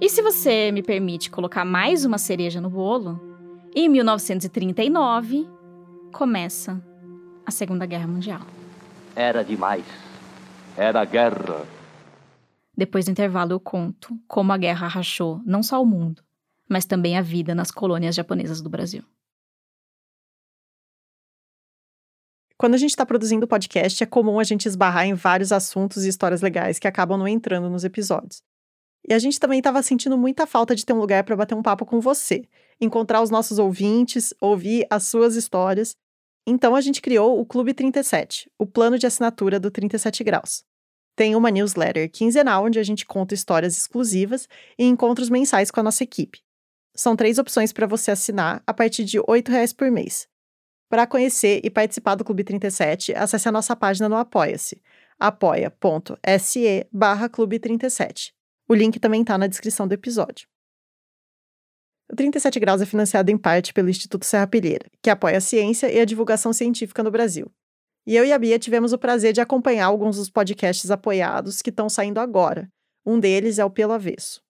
[0.01, 3.21] E se você me permite colocar mais uma cereja no bolo,
[3.75, 5.49] em 1939
[6.13, 6.83] começa
[7.45, 8.41] a Segunda Guerra Mundial
[9.19, 9.85] era demais.
[10.77, 11.67] Era guerra.
[12.77, 16.23] Depois do intervalo, eu conto como a guerra rachou não só o mundo,
[16.69, 19.03] mas também a vida nas colônias japonesas do Brasil.
[22.57, 26.09] Quando a gente está produzindo podcast, é comum a gente esbarrar em vários assuntos e
[26.09, 28.41] histórias legais que acabam não entrando nos episódios.
[29.09, 31.63] E a gente também estava sentindo muita falta de ter um lugar para bater um
[31.63, 32.45] papo com você,
[32.81, 35.97] encontrar os nossos ouvintes, ouvir as suas histórias
[36.51, 40.65] então a gente criou o Clube 37, o plano de assinatura do 37 Graus.
[41.15, 45.83] Tem uma newsletter quinzenal onde a gente conta histórias exclusivas e encontros mensais com a
[45.83, 46.41] nossa equipe.
[46.97, 50.27] São três opções para você assinar a partir de R$ 8,00 por mês.
[50.89, 54.81] Para conhecer e participar do Clube 37, acesse a nossa página no Apoia-se,
[55.21, 58.33] apoia.se barra Clube 37.
[58.67, 60.49] O link também está na descrição do episódio.
[62.11, 65.93] O 37 Graus é financiado em parte pelo Instituto Serra Pilheira, que apoia a ciência
[65.93, 67.51] e a divulgação científica no Brasil.
[68.07, 71.69] E eu e a Bia tivemos o prazer de acompanhar alguns dos podcasts apoiados que
[71.69, 72.67] estão saindo agora.
[73.05, 74.41] Um deles é o Pelo Avesso.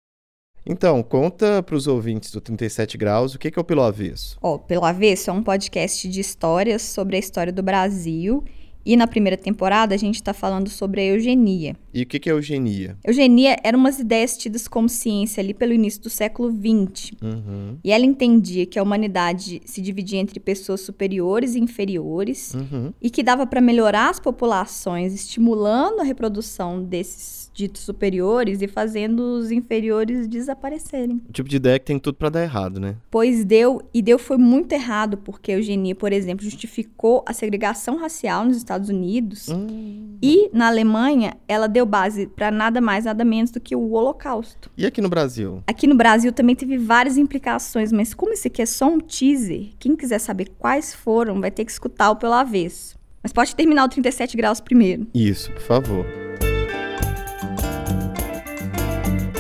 [0.64, 4.38] Então, conta para os ouvintes do 37 Graus o que é o Pelo Avesso.
[4.40, 8.44] Ó, oh, Pelo Avesso é um podcast de histórias sobre a história do Brasil.
[8.84, 11.76] E na primeira temporada a gente está falando sobre a eugenia.
[11.92, 12.96] E o que é eugenia?
[13.04, 17.12] Eugenia eram umas ideias tidas como ciência ali pelo início do século XX.
[17.22, 17.78] Uhum.
[17.82, 22.92] E ela entendia que a humanidade se dividia entre pessoas superiores e inferiores uhum.
[23.00, 29.18] e que dava para melhorar as populações, estimulando a reprodução desses ditos superiores e fazendo
[29.18, 31.20] os inferiores desaparecerem.
[31.28, 32.94] O tipo de ideia que tem tudo para dar errado, né?
[33.10, 37.96] Pois deu, e deu foi muito errado, porque a eugenia, por exemplo, justificou a segregação
[37.96, 39.48] racial nos Estados Unidos.
[39.48, 40.16] Hum.
[40.22, 44.70] E na Alemanha, ela deu base para nada mais, nada menos do que o Holocausto.
[44.76, 45.60] E aqui no Brasil?
[45.66, 49.70] Aqui no Brasil também teve várias implicações, mas como esse aqui é só um teaser,
[49.80, 52.96] quem quiser saber quais foram, vai ter que escutar o pelo avesso.
[53.20, 55.08] Mas pode terminar o 37 graus primeiro.
[55.12, 56.27] Isso, por favor.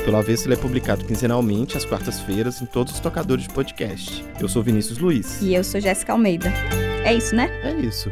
[0.08, 4.24] Pelo Avesso ele é publicado quinzenalmente às quartas-feiras em todos os tocadores de podcast.
[4.40, 5.42] Eu sou Vinícius Luiz.
[5.42, 6.48] E eu sou Jéssica Almeida.
[7.04, 7.50] É isso, né?
[7.62, 8.10] É isso.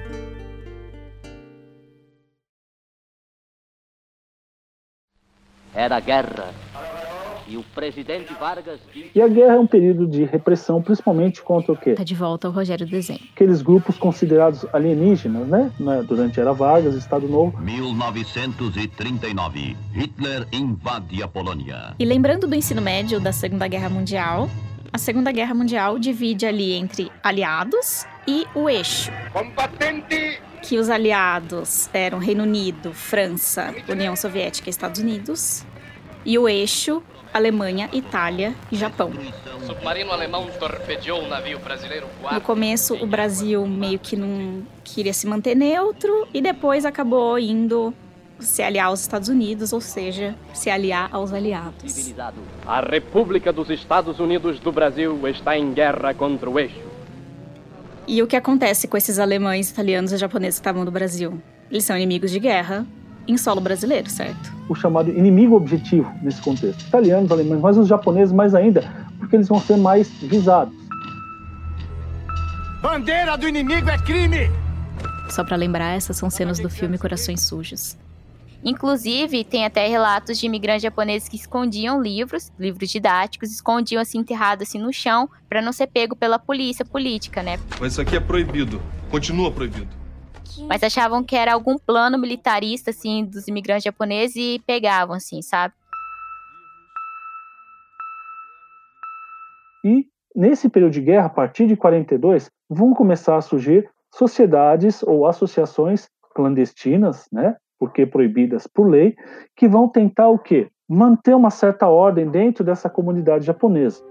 [5.74, 6.52] Era guerra
[7.48, 8.80] e o presidente Vargas.
[9.14, 11.94] E a guerra é um período de repressão, principalmente contra o quê?
[11.94, 13.20] Tá de volta o Rogério Desenho.
[13.35, 15.70] Aqueles grupos considerados alienígenas, né?
[16.06, 17.56] Durante a Era Vargas, Estado Novo.
[17.59, 19.76] 1939.
[19.92, 21.94] Hitler invade a Polônia.
[21.98, 24.48] E lembrando do ensino médio da Segunda Guerra Mundial,
[24.92, 29.11] a Segunda Guerra Mundial divide ali entre aliados e o eixo.
[29.32, 30.40] Combatente!
[30.62, 35.64] Que os aliados eram Reino Unido, França, União Soviética e Estados Unidos.
[36.24, 37.02] E o eixo
[37.33, 39.12] Alemanha, Itália e Japão.
[39.67, 42.07] Submarino alemão torpedeou o navio brasileiro.
[42.33, 47.93] No começo, o Brasil meio que não queria se manter neutro e depois acabou indo
[48.39, 52.12] se aliar aos Estados Unidos, ou seja, se aliar aos aliados.
[52.67, 56.87] A República dos Estados Unidos do Brasil está em guerra contra o eixo.
[58.07, 61.41] E o que acontece com esses alemães, italianos e japoneses que estavam no Brasil?
[61.71, 62.87] Eles são inimigos de guerra,
[63.29, 64.53] em solo brasileiro, certo?
[64.69, 66.83] O chamado inimigo objetivo nesse contexto.
[66.83, 68.85] Italianos, alemães, mas os japoneses mais ainda,
[69.19, 70.75] porque eles vão ser mais visados.
[72.83, 74.51] Bandeira do inimigo é crime!
[75.31, 77.97] Só para lembrar, essas são cenas do filme Corações Sujos.
[78.65, 84.69] Inclusive, tem até relatos de imigrantes japoneses que escondiam livros, livros didáticos, escondiam assim enterrados
[84.69, 87.59] assim no chão para não ser pego pela polícia política, né?
[87.81, 88.81] Mas isso aqui é proibido.
[89.11, 90.06] Continua proibido
[90.69, 95.75] mas achavam que era algum plano militarista, assim, dos imigrantes japoneses e pegavam, assim, sabe?
[99.85, 105.27] E nesse período de guerra, a partir de 42, vão começar a surgir sociedades ou
[105.27, 107.57] associações clandestinas, né?
[107.79, 109.14] Porque proibidas por lei,
[109.55, 110.69] que vão tentar o quê?
[110.88, 114.03] Manter uma certa ordem dentro dessa comunidade japonesa.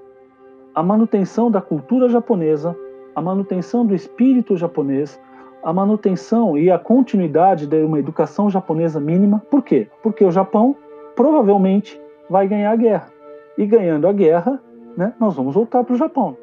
[0.74, 2.76] A manutenção da cultura japonesa,
[3.16, 5.20] a manutenção do espírito japonês,
[5.66, 9.42] a manutenção e a continuidade de uma educação japonesa mínima.
[9.50, 9.88] Por quê?
[10.04, 10.76] Porque o Japão
[11.16, 12.00] provavelmente
[12.30, 13.12] vai ganhar a guerra.
[13.58, 14.62] E ganhando a guerra,
[14.96, 16.38] né, nós vamos voltar para o Japão.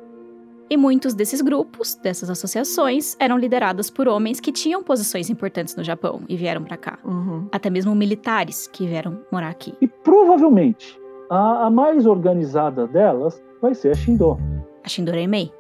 [0.69, 5.85] E muitos desses grupos, dessas associações, eram lideradas por homens que tinham posições importantes no
[5.85, 6.99] Japão e vieram para cá.
[7.05, 7.47] Uhum.
[7.53, 9.73] Até mesmo militares que vieram morar aqui.
[9.81, 10.99] E provavelmente
[11.31, 14.37] a, a mais organizada delas vai ser a Shindo.
[14.83, 15.53] A Shindorei-mei.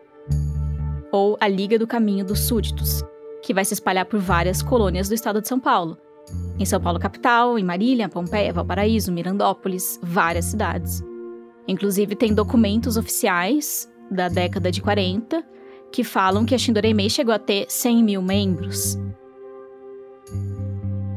[1.13, 3.05] Ou a Liga do Caminho dos Súditos,
[3.43, 5.99] que vai se espalhar por várias colônias do estado de São Paulo.
[6.59, 11.03] Em São Paulo capital, em Marília, Pompeia, Valparaíso, Mirandópolis, várias cidades.
[11.67, 15.45] Inclusive tem documentos oficiais da década de 40
[15.91, 18.99] que falam que a Shindorei-mei chegou a ter 100 mil membros.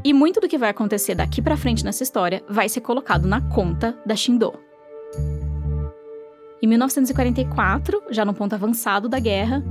[0.04, 3.42] E muito do que vai acontecer daqui para frente nessa história vai ser colocado na
[3.42, 4.54] conta da Shindo.
[6.62, 9.64] Em 1944, já no ponto avançado da guerra,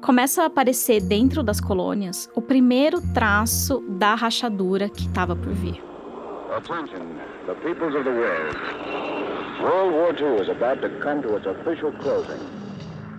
[0.00, 5.82] começa a aparecer dentro das colônias o primeiro traço da rachadura que estava por vir.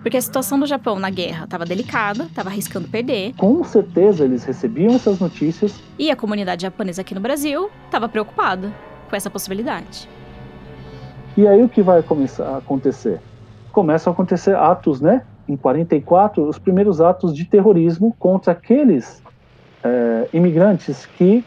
[0.02, 3.34] Porque a situação do Japão na guerra estava delicada, estava arriscando perder.
[3.36, 5.80] Com certeza eles recebiam essas notícias.
[5.96, 8.72] E a comunidade japonesa aqui no Brasil estava preocupada
[9.08, 10.08] com essa possibilidade.
[11.36, 13.20] E aí o que vai começar a acontecer?
[13.70, 15.24] Começam a acontecer atos, né?
[15.48, 19.22] Em 44, os primeiros atos de terrorismo contra aqueles
[19.82, 21.44] é, imigrantes que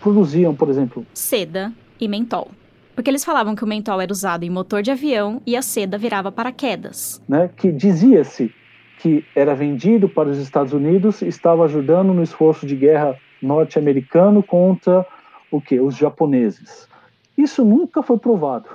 [0.00, 2.48] produziam, por exemplo, seda e mentol.
[2.94, 5.98] Porque eles falavam que o mentol era usado em motor de avião e a seda
[5.98, 7.20] virava paraquedas.
[7.28, 8.52] Né, que dizia-se
[8.98, 14.42] que era vendido para os Estados Unidos e estava ajudando no esforço de guerra norte-americano
[14.42, 15.04] contra
[15.50, 15.78] o que?
[15.80, 16.88] Os japoneses.
[17.36, 18.68] Isso nunca foi provado.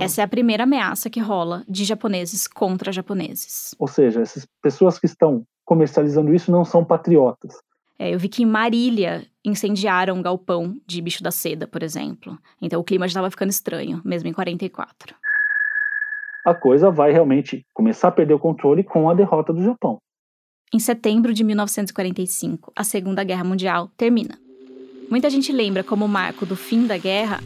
[0.00, 3.74] Essa é a primeira ameaça que rola de japoneses contra japoneses.
[3.78, 7.54] Ou seja, essas pessoas que estão comercializando isso não são patriotas.
[7.98, 12.36] É, eu vi que em Marília incendiaram um galpão de bicho da seda, por exemplo.
[12.60, 15.14] Então o clima já estava ficando estranho, mesmo em 44.
[16.44, 19.98] A coisa vai realmente começar a perder o controle com a derrota do Japão.
[20.72, 24.36] Em setembro de 1945, a Segunda Guerra Mundial termina.
[25.10, 27.40] Muita gente lembra como marco do fim da guerra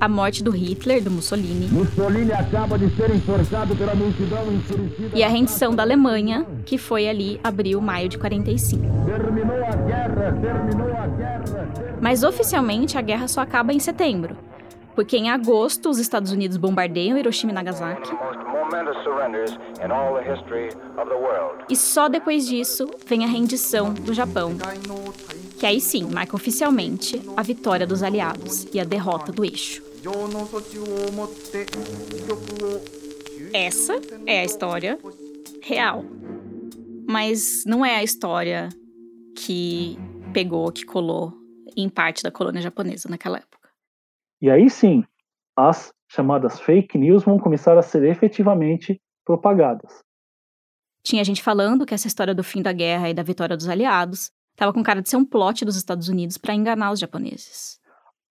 [0.00, 1.68] a morte do Hitler, do Mussolini.
[1.68, 4.44] Mussolini acaba de ser enforcado pela multidão
[5.14, 8.82] E a rendição da Alemanha, que foi ali abril, maio de 45.
[9.04, 11.96] Terminou a guerra, terminou a guerra.
[12.00, 14.36] Mas oficialmente a guerra só acaba em setembro.
[14.94, 18.10] Porque em agosto os Estados Unidos bombardeiam Hiroshima e Nagasaki.
[21.68, 24.56] E só depois disso vem a rendição do Japão,
[25.58, 29.82] que aí sim marca oficialmente a vitória dos aliados e a derrota do eixo.
[33.52, 33.94] Essa
[34.26, 34.98] é a história
[35.62, 36.04] real.
[37.08, 38.68] Mas não é a história
[39.36, 39.96] que
[40.32, 41.32] pegou, que colou
[41.76, 43.70] em parte da colônia japonesa naquela época.
[44.40, 45.04] E aí sim,
[45.56, 50.04] as chamadas fake news vão começar a ser efetivamente propagadas.
[51.02, 54.30] Tinha gente falando que essa história do fim da guerra e da vitória dos aliados
[54.56, 57.78] estava com cara de ser um plot dos Estados Unidos para enganar os japoneses.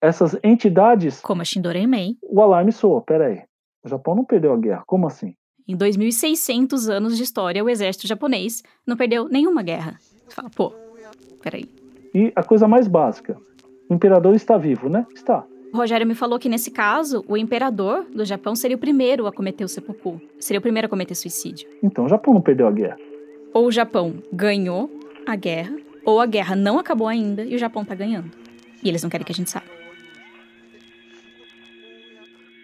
[0.01, 1.21] Essas entidades.
[1.21, 2.17] Como a Shindorenmei.
[2.23, 3.43] O alarme soou, peraí.
[3.83, 5.35] O Japão não perdeu a guerra, como assim?
[5.67, 9.97] Em 2.600 anos de história, o exército japonês não perdeu nenhuma guerra.
[10.27, 10.73] Você fala, pô,
[11.41, 11.65] peraí.
[12.13, 13.37] E a coisa mais básica:
[13.89, 15.05] o imperador está vivo, né?
[15.13, 15.45] Está.
[15.73, 19.33] O Rogério me falou que nesse caso, o imperador do Japão seria o primeiro a
[19.33, 20.21] cometer o seppuku.
[20.39, 21.67] Seria o primeiro a cometer suicídio.
[21.83, 22.97] Então o Japão não perdeu a guerra.
[23.53, 24.89] Ou o Japão ganhou
[25.27, 28.31] a guerra, ou a guerra não acabou ainda e o Japão tá ganhando.
[28.83, 29.65] E eles não querem que a gente saiba.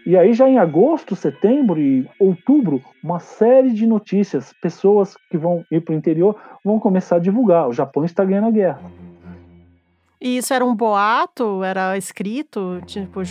[0.05, 5.63] E aí, já em agosto, setembro e outubro, uma série de notícias, pessoas que vão
[5.69, 8.81] ir para o interior vão começar a divulgar: o Japão está ganhando a guerra.
[10.19, 11.63] E isso era um boato?
[11.63, 12.81] Era escrito?
[12.85, 13.21] Tipo,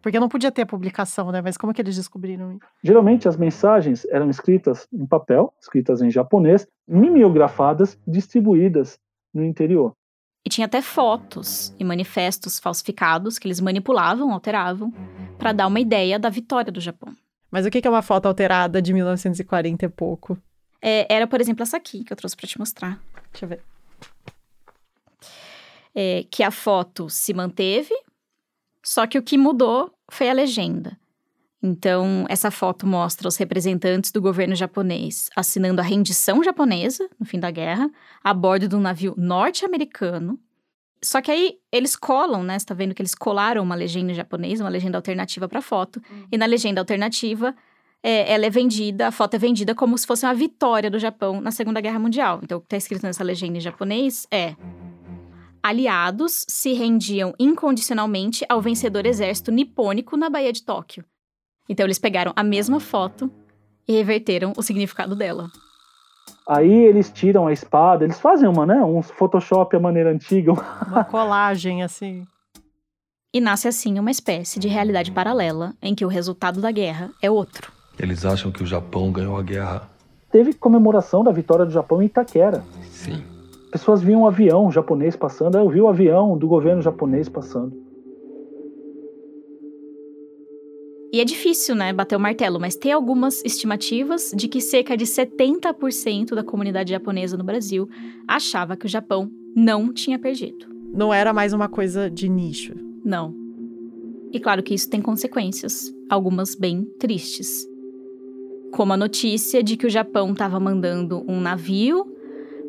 [0.00, 1.40] porque não podia ter publicação, né?
[1.40, 2.66] Mas como que eles descobriram isso?
[2.82, 8.98] Geralmente as mensagens eram escritas em papel, escritas em japonês, mimeografadas, distribuídas
[9.32, 9.92] no interior.
[10.44, 14.92] E tinha até fotos e manifestos falsificados que eles manipulavam, alteravam,
[15.38, 17.14] para dar uma ideia da vitória do Japão.
[17.50, 20.38] Mas o que é uma foto alterada de 1940 e pouco?
[20.80, 23.00] É, era, por exemplo, essa aqui que eu trouxe para te mostrar.
[23.30, 23.62] Deixa eu ver.
[25.94, 27.94] É, que a foto se manteve,
[28.82, 30.98] só que o que mudou foi a legenda.
[31.62, 37.38] Então, essa foto mostra os representantes do governo japonês assinando a rendição japonesa, no fim
[37.38, 37.88] da guerra,
[38.22, 40.40] a bordo de um navio norte-americano.
[41.00, 42.58] Só que aí eles colam, né?
[42.58, 46.02] Você tá vendo que eles colaram uma legenda japonesa, uma legenda alternativa para a foto.
[46.10, 46.26] Uhum.
[46.32, 47.54] E na legenda alternativa,
[48.02, 51.40] é, ela é vendida, a foto é vendida como se fosse uma vitória do Japão
[51.40, 52.40] na Segunda Guerra Mundial.
[52.42, 54.56] Então, o que está escrito nessa legenda em japonês é:
[55.62, 61.04] Aliados se rendiam incondicionalmente ao vencedor exército nipônico na Baía de Tóquio.
[61.68, 63.30] Então eles pegaram a mesma foto
[63.86, 65.48] e reverteram o significado dela.
[66.46, 68.82] Aí eles tiram a espada, eles fazem uma, né?
[68.82, 70.52] Um Photoshop à maneira antiga.
[70.88, 72.26] Uma colagem, assim.
[73.34, 77.30] E nasce assim uma espécie de realidade paralela em que o resultado da guerra é
[77.30, 77.72] outro.
[77.98, 79.88] Eles acham que o Japão ganhou a guerra.
[80.30, 82.62] Teve comemoração da vitória do Japão em Itaquera.
[82.90, 83.24] Sim.
[83.70, 87.74] Pessoas viam um avião japonês passando, eu vi o avião do governo japonês passando.
[91.12, 95.04] E é difícil, né, bater o martelo, mas tem algumas estimativas de que cerca de
[95.04, 97.86] 70% da comunidade japonesa no Brasil
[98.26, 100.66] achava que o Japão não tinha perdido.
[100.90, 102.72] Não era mais uma coisa de nicho.
[103.04, 103.34] Não.
[104.32, 107.68] E claro que isso tem consequências, algumas bem tristes.
[108.70, 112.06] como a notícia de que o Japão estava mandando um navio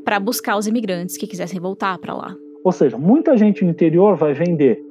[0.03, 2.35] para buscar os imigrantes que quisessem voltar para lá.
[2.61, 4.83] Ou seja, muita gente no interior vai vender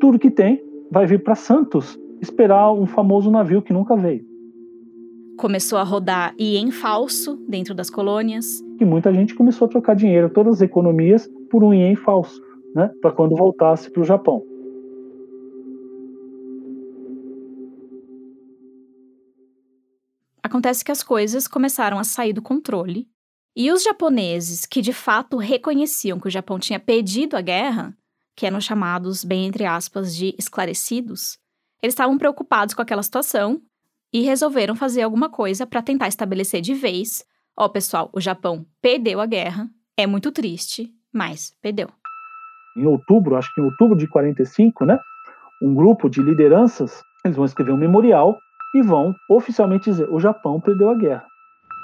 [0.00, 4.24] tudo que tem, vai vir para Santos esperar um famoso navio que nunca veio.
[5.36, 8.60] Começou a rodar em falso dentro das colônias.
[8.80, 12.40] E muita gente começou a trocar dinheiro, todas as economias, por um ien falso,
[12.74, 12.90] né?
[13.00, 14.42] Para quando voltasse para o Japão.
[20.42, 23.06] Acontece que as coisas começaram a sair do controle
[23.54, 27.94] e os japoneses, que de fato reconheciam que o Japão tinha pedido a guerra,
[28.34, 31.38] que eram chamados, bem entre aspas, de esclarecidos,
[31.82, 33.60] eles estavam preocupados com aquela situação
[34.12, 37.24] e resolveram fazer alguma coisa para tentar estabelecer de vez:
[37.56, 41.88] ó, oh, pessoal, o Japão perdeu a guerra, é muito triste, mas perdeu.
[42.76, 44.98] Em outubro, acho que em outubro de 45, né,
[45.62, 48.38] um grupo de lideranças, eles vão escrever um memorial
[48.74, 51.26] e vão oficialmente dizer: o Japão perdeu a guerra.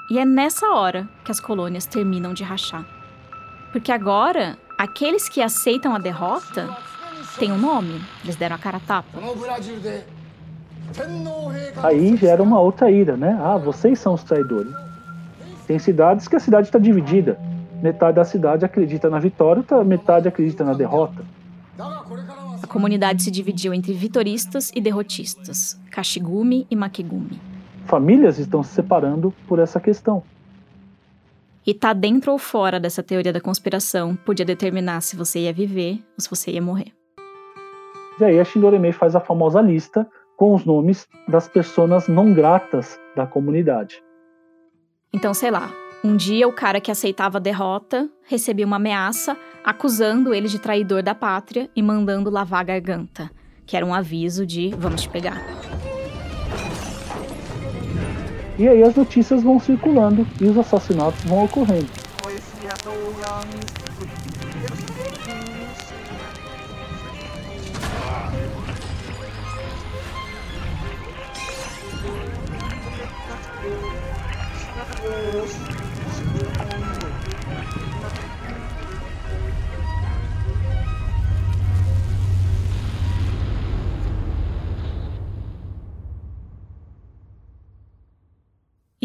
[0.09, 2.85] E é nessa hora que as colônias terminam de rachar.
[3.71, 6.69] Porque agora, aqueles que aceitam a derrota
[7.35, 9.19] têm um nome, eles deram a cara a tapa.
[11.83, 13.37] Aí gera uma outra ira, né?
[13.41, 14.73] Ah, vocês são os traidores.
[15.67, 17.39] Tem cidades que a cidade está dividida.
[17.81, 21.23] Metade da cidade acredita na vitória, metade acredita na derrota.
[22.61, 27.39] A comunidade se dividiu entre vitoristas e derrotistas, Kashigumi e Makegumi
[27.85, 30.23] famílias estão se separando por essa questão.
[31.65, 36.03] E tá dentro ou fora dessa teoria da conspiração podia determinar se você ia viver
[36.15, 36.91] ou se você ia morrer.
[38.19, 40.07] E aí a Shindoremei faz a famosa lista
[40.37, 44.01] com os nomes das pessoas não gratas da comunidade.
[45.13, 45.71] Então, sei lá,
[46.03, 51.01] um dia o cara que aceitava a derrota recebia uma ameaça acusando ele de traidor
[51.01, 53.29] da pátria e mandando lavar a garganta,
[53.65, 55.41] que era um aviso de vamos te pegar.
[58.57, 61.89] E aí as notícias vão circulando e os assassinatos vão ocorrendo.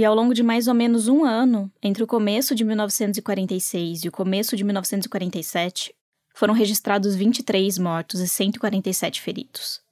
[0.01, 4.09] E ao longo de mais ou menos um ano, entre o começo de 1946 e
[4.09, 5.95] o começo de 1947,
[6.33, 9.90] foram registrados 23 mortos e 147 feridos.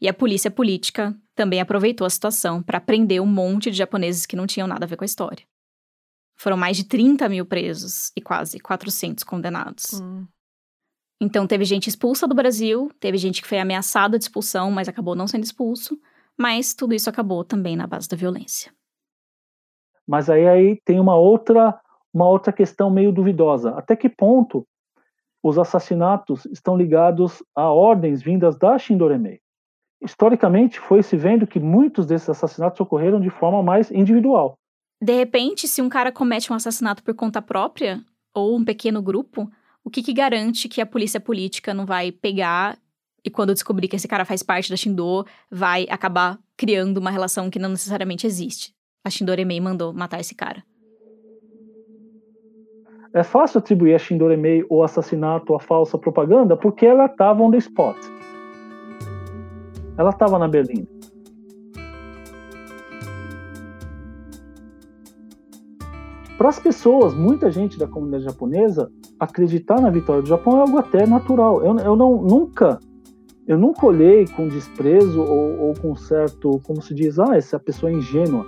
[0.00, 4.36] E a polícia política também aproveitou a situação para prender um monte de japoneses que
[4.36, 5.44] não tinham nada a ver com a história.
[6.36, 10.00] Foram mais de 30 mil presos e quase 400 condenados.
[10.00, 10.26] Hum.
[11.20, 15.16] Então, teve gente expulsa do Brasil, teve gente que foi ameaçada de expulsão, mas acabou
[15.16, 15.98] não sendo expulso,
[16.38, 18.72] mas tudo isso acabou também na base da violência.
[20.06, 21.78] Mas aí, aí tem uma outra,
[22.14, 23.70] uma outra questão meio duvidosa.
[23.70, 24.64] Até que ponto
[25.42, 29.40] os assassinatos estão ligados a ordens vindas da Shindoremei?
[30.02, 34.54] Historicamente, foi se vendo que muitos desses assassinatos ocorreram de forma mais individual.
[35.02, 38.00] De repente, se um cara comete um assassinato por conta própria,
[38.34, 39.50] ou um pequeno grupo,
[39.84, 42.78] o que, que garante que a polícia política não vai pegar
[43.24, 47.50] e quando descobrir que esse cara faz parte da Shindo, vai acabar criando uma relação
[47.50, 48.72] que não necessariamente existe?
[49.08, 50.62] a Shindoremei mandou matar esse cara.
[53.12, 57.58] É fácil atribuir a Shindoremei o assassinato à falsa propaganda porque ela estava on the
[57.58, 57.96] spot.
[59.98, 60.86] Ela estava na Berlim.
[66.38, 70.78] Para as pessoas, muita gente da comunidade japonesa, acreditar na vitória do Japão é algo
[70.78, 71.64] até natural.
[71.64, 72.78] Eu, eu não nunca
[73.46, 77.90] eu nunca olhei com desprezo ou, ou com certo, como se diz, ah, essa pessoa
[77.90, 78.46] é ingênua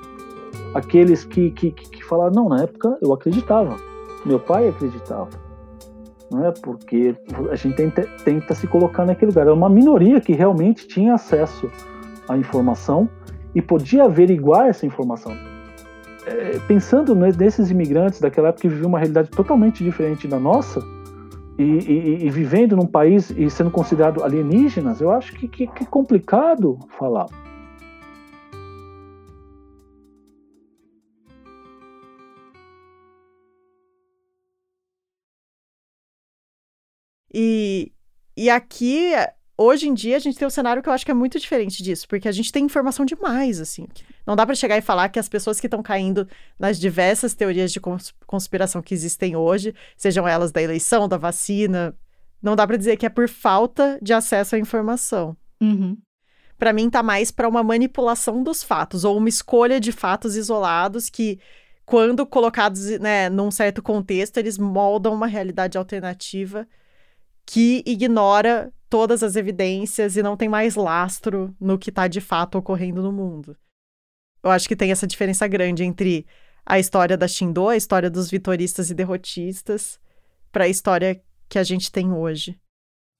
[0.74, 3.76] aqueles que, que, que falaram, não, na época eu acreditava,
[4.24, 5.49] meu pai acreditava.
[6.30, 6.52] Não é?
[6.52, 7.14] Porque
[7.50, 9.42] a gente tenta, tenta se colocar naquele lugar.
[9.42, 11.70] Era uma minoria que realmente tinha acesso
[12.28, 13.08] à informação
[13.54, 15.36] e podia averiguar essa informação.
[16.26, 20.80] É, pensando nesses imigrantes daquela época que viviam uma realidade totalmente diferente da nossa,
[21.58, 25.82] e, e, e, vivendo num país e sendo considerado alienígenas, eu acho que, que, que
[25.82, 27.26] é complicado falar.
[37.32, 37.92] E,
[38.36, 39.12] e aqui,
[39.56, 41.82] hoje em dia, a gente tem um cenário que eu acho que é muito diferente
[41.82, 43.86] disso, porque a gente tem informação demais, assim.
[44.26, 46.28] Não dá para chegar e falar que as pessoas que estão caindo
[46.58, 47.80] nas diversas teorias de
[48.26, 51.94] conspiração que existem hoje, sejam elas da eleição, da vacina,
[52.42, 55.36] não dá para dizer que é por falta de acesso à informação.
[55.62, 55.98] Uhum.
[56.56, 61.10] para mim tá mais para uma manipulação dos fatos ou uma escolha de fatos isolados
[61.10, 61.38] que
[61.84, 66.66] quando colocados né, num certo contexto, eles moldam uma realidade alternativa
[67.46, 72.58] que ignora todas as evidências e não tem mais lastro no que está de fato
[72.58, 73.56] ocorrendo no mundo.
[74.42, 76.26] Eu acho que tem essa diferença grande entre
[76.64, 80.00] a história da Shindo, a história dos vitoristas e derrotistas,
[80.50, 82.58] para a história que a gente tem hoje.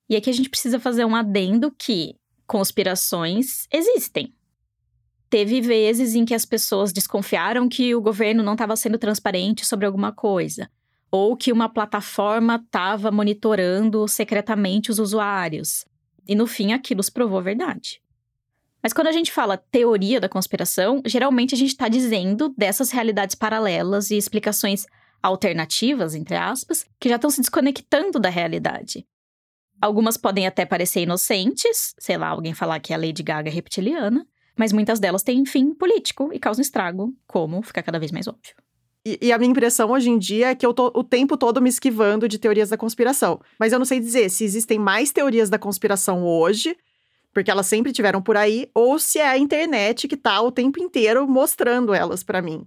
[0.09, 2.16] E aqui a gente precisa fazer um adendo que
[2.47, 4.35] conspirações existem.
[5.29, 9.87] Teve vezes em que as pessoas desconfiaram que o governo não estava sendo transparente sobre
[9.87, 10.68] alguma coisa,
[11.11, 15.85] ou que uma plataforma estava monitorando secretamente os usuários.
[16.27, 18.01] E no fim aquilo se provou verdade.
[18.83, 23.35] Mas quando a gente fala teoria da conspiração, geralmente a gente está dizendo dessas realidades
[23.35, 24.87] paralelas e explicações
[25.23, 29.07] alternativas, entre aspas, que já estão se desconectando da realidade.
[29.81, 34.27] Algumas podem até parecer inocentes, sei lá, alguém falar que a Lady Gaga é reptiliana,
[34.57, 38.55] mas muitas delas têm fim político e causam estrago, como fica cada vez mais óbvio.
[39.05, 41.63] E, e, a minha impressão hoje em dia é que eu tô o tempo todo
[41.63, 43.41] me esquivando de teorias da conspiração.
[43.59, 46.77] Mas eu não sei dizer se existem mais teorias da conspiração hoje,
[47.33, 50.79] porque elas sempre tiveram por aí, ou se é a internet que tá o tempo
[50.83, 52.67] inteiro mostrando elas para mim.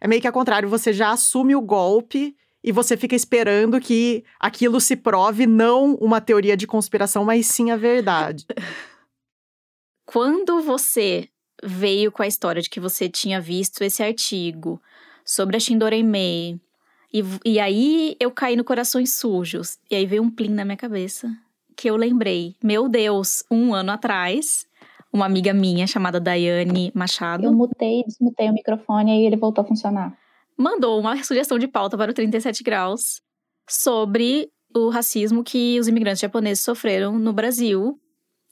[0.00, 4.24] É meio que ao contrário, você já assume o golpe e você fica esperando que
[4.38, 8.46] aquilo se prove não uma teoria de conspiração, mas sim a verdade.
[10.06, 11.28] Quando você
[11.62, 14.80] veio com a história de que você tinha visto esse artigo
[15.24, 16.02] sobre a Shindorei
[17.12, 20.76] e, e aí eu caí no Corações Sujos, e aí veio um plim na minha
[20.76, 21.28] cabeça,
[21.76, 24.66] que eu lembrei, meu Deus, um ano atrás,
[25.12, 27.44] uma amiga minha chamada Daiane Machado.
[27.44, 30.16] Eu mutei, desmutei o microfone e ele voltou a funcionar.
[30.56, 33.20] Mandou uma sugestão de pauta para o 37 graus
[33.68, 37.98] sobre o racismo que os imigrantes japoneses sofreram no Brasil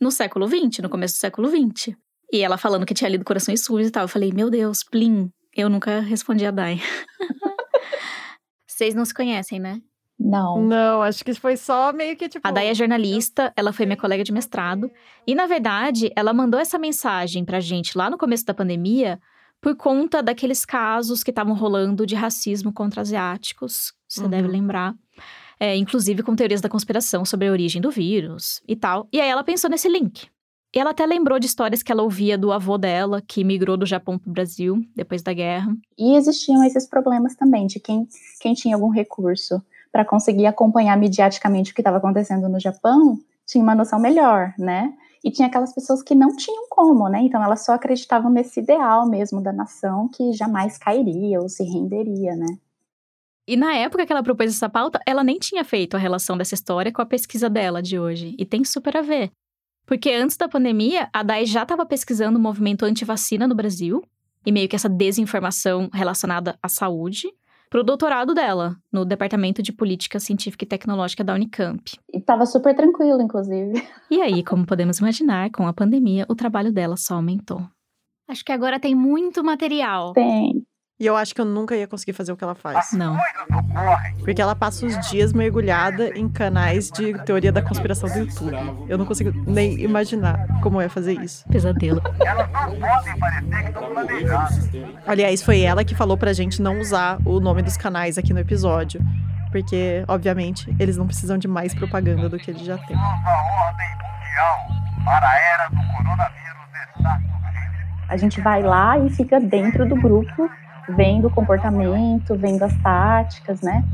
[0.00, 1.96] no século XX, no começo do século XX.
[2.32, 4.04] E ela falando que tinha lido Corações Sujos e tal.
[4.04, 5.30] Eu falei, meu Deus, Plim.
[5.56, 6.80] Eu nunca respondi a Dai.
[8.66, 9.80] Vocês não se conhecem, né?
[10.18, 10.60] Não.
[10.60, 12.46] Não, acho que foi só meio que tipo.
[12.46, 14.90] A Dai é jornalista, ela foi minha colega de mestrado.
[15.26, 19.20] E, na verdade, ela mandou essa mensagem pra gente lá no começo da pandemia
[19.60, 23.92] por conta daqueles casos que estavam rolando de racismo contra asiáticos.
[24.08, 24.30] Você uhum.
[24.30, 24.94] deve lembrar
[25.60, 29.08] é, inclusive com teorias da conspiração sobre a origem do vírus e tal.
[29.12, 30.28] E aí ela pensou nesse link.
[30.74, 33.86] E ela até lembrou de histórias que ela ouvia do avô dela, que migrou do
[33.86, 35.74] Japão para o Brasil depois da guerra.
[35.96, 38.06] E existiam esses problemas também de quem,
[38.40, 43.64] quem tinha algum recurso para conseguir acompanhar mediaticamente o que estava acontecendo no Japão, tinha
[43.64, 44.92] uma noção melhor, né?
[45.24, 47.22] E tinha aquelas pessoas que não tinham como, né?
[47.22, 52.36] Então elas só acreditavam nesse ideal mesmo da nação que jamais cairia ou se renderia,
[52.36, 52.58] né?
[53.48, 56.54] E na época que ela propôs essa pauta, ela nem tinha feito a relação dessa
[56.54, 58.36] história com a pesquisa dela de hoje.
[58.38, 59.30] E tem super a ver.
[59.88, 64.02] Porque antes da pandemia, a DAI já estava pesquisando o movimento anti-vacina no Brasil,
[64.44, 67.26] e meio que essa desinformação relacionada à saúde,
[67.70, 71.82] para o doutorado dela, no Departamento de Política Científica e Tecnológica da Unicamp.
[72.12, 73.82] E estava super tranquilo, inclusive.
[74.10, 77.66] E aí, como podemos imaginar, com a pandemia, o trabalho dela só aumentou.
[78.28, 80.12] Acho que agora tem muito material.
[80.12, 80.66] Tem.
[81.00, 82.92] E eu acho que eu nunca ia conseguir fazer o que ela faz.
[82.92, 83.16] Não.
[84.24, 88.52] Porque ela passa os dias mergulhada em canais de teoria da conspiração do YouTube.
[88.88, 91.46] Eu não consigo nem imaginar como é fazer isso.
[91.48, 92.02] Pesadelo.
[95.06, 98.40] Aliás, foi ela que falou pra gente não usar o nome dos canais aqui no
[98.40, 99.00] episódio.
[99.52, 102.96] Porque, obviamente, eles não precisam de mais propaganda do que eles já têm.
[108.08, 110.50] A gente vai lá e fica dentro do grupo
[110.96, 113.84] vendo o comportamento, vendo as táticas, né?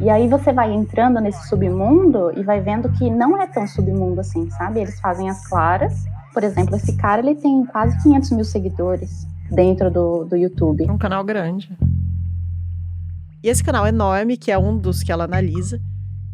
[0.00, 4.20] E aí você vai entrando nesse submundo e vai vendo que não é tão submundo
[4.20, 4.80] assim, sabe?
[4.80, 6.04] Eles fazem as claras.
[6.32, 10.84] Por exemplo, esse cara ele tem quase 500 mil seguidores dentro do, do YouTube.
[10.88, 11.76] É um canal grande.
[13.42, 15.80] E esse canal enorme, que é um dos que ela analisa,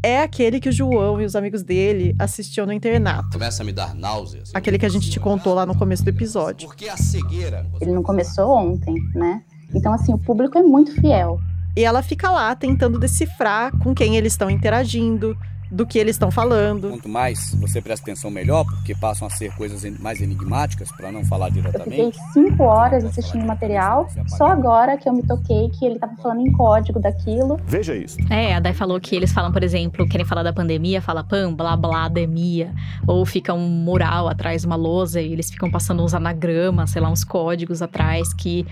[0.02, 3.30] é aquele que o João e os amigos dele assistiam no internato.
[3.32, 4.52] Começa a me dar náuseas.
[4.54, 6.68] Aquele que a gente te contou lá no começo do episódio.
[6.68, 7.66] Porque a cegueira.
[7.80, 9.42] Ele não começou ontem, né?
[9.74, 11.38] Então, assim, o público é muito fiel.
[11.76, 15.36] E ela fica lá tentando decifrar com quem eles estão interagindo,
[15.70, 16.88] do que eles estão falando.
[16.90, 21.24] Quanto mais você presta atenção, melhor, porque passam a ser coisas mais enigmáticas, para não
[21.24, 22.00] falar diretamente.
[22.00, 25.96] Eu fiquei cinco horas assistindo o material, só agora que eu me toquei que ele
[25.96, 27.58] estava falando em código daquilo.
[27.66, 28.16] Veja isso.
[28.30, 31.54] É, a Dai falou que eles falam, por exemplo, querem falar da pandemia, fala pam,
[31.54, 32.72] blá, blá, demia.
[33.06, 37.10] Ou fica um mural atrás, uma lousa, e eles ficam passando uns anagramas, sei lá,
[37.10, 38.66] uns códigos atrás que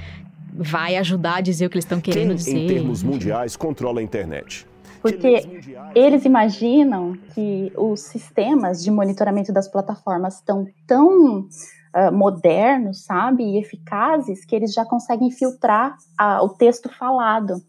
[0.57, 2.57] vai ajudar a dizer o que eles estão querendo Quem, dizer.
[2.57, 4.67] Em termos mundiais, controla a internet.
[5.01, 5.47] Porque
[5.95, 13.59] eles imaginam que os sistemas de monitoramento das plataformas estão tão uh, modernos, sabe, e
[13.59, 17.63] eficazes, que eles já conseguem filtrar a, o texto falado.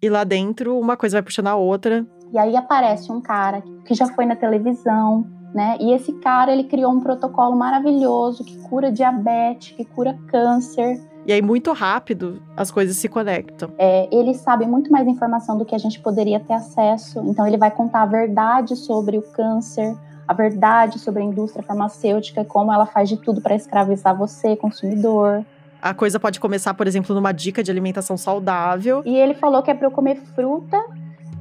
[0.00, 2.06] E lá dentro, uma coisa vai puxando a outra.
[2.32, 5.76] E aí aparece um cara que já foi na televisão, né?
[5.80, 11.00] E esse cara, ele criou um protocolo maravilhoso que cura diabetes, que cura câncer.
[11.28, 13.70] E aí, muito rápido, as coisas se conectam.
[13.76, 17.22] É, ele sabe muito mais informação do que a gente poderia ter acesso.
[17.26, 19.94] Então, ele vai contar a verdade sobre o câncer,
[20.26, 25.44] a verdade sobre a indústria farmacêutica, como ela faz de tudo para escravizar você, consumidor.
[25.82, 29.02] A coisa pode começar, por exemplo, numa dica de alimentação saudável.
[29.04, 30.82] E ele falou que é para eu comer fruta,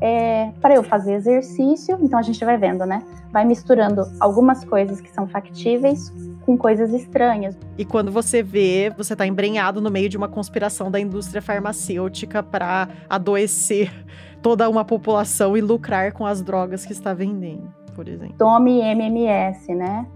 [0.01, 1.97] é, para eu fazer exercício.
[2.01, 3.03] Então a gente vai vendo, né?
[3.31, 6.11] Vai misturando algumas coisas que são factíveis
[6.45, 7.57] com coisas estranhas.
[7.77, 12.41] E quando você vê, você está embrenhado no meio de uma conspiração da indústria farmacêutica
[12.41, 13.91] para adoecer
[14.41, 18.35] toda uma população e lucrar com as drogas que está vendendo, por exemplo.
[18.37, 20.07] Tome MMS, né?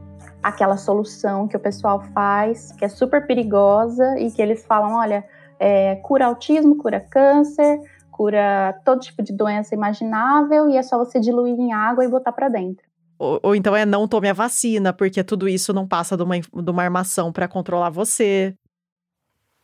[0.41, 5.23] Aquela solução que o pessoal faz, que é super perigosa e que eles falam, olha,
[5.59, 7.79] é, cura autismo, cura câncer,
[8.21, 12.31] cura todo tipo de doença imaginável e é só você diluir em água e botar
[12.31, 12.85] para dentro.
[13.17, 16.39] Ou, ou, então é não tome a vacina, porque tudo isso não passa de uma,
[16.39, 18.55] de uma armação para controlar você.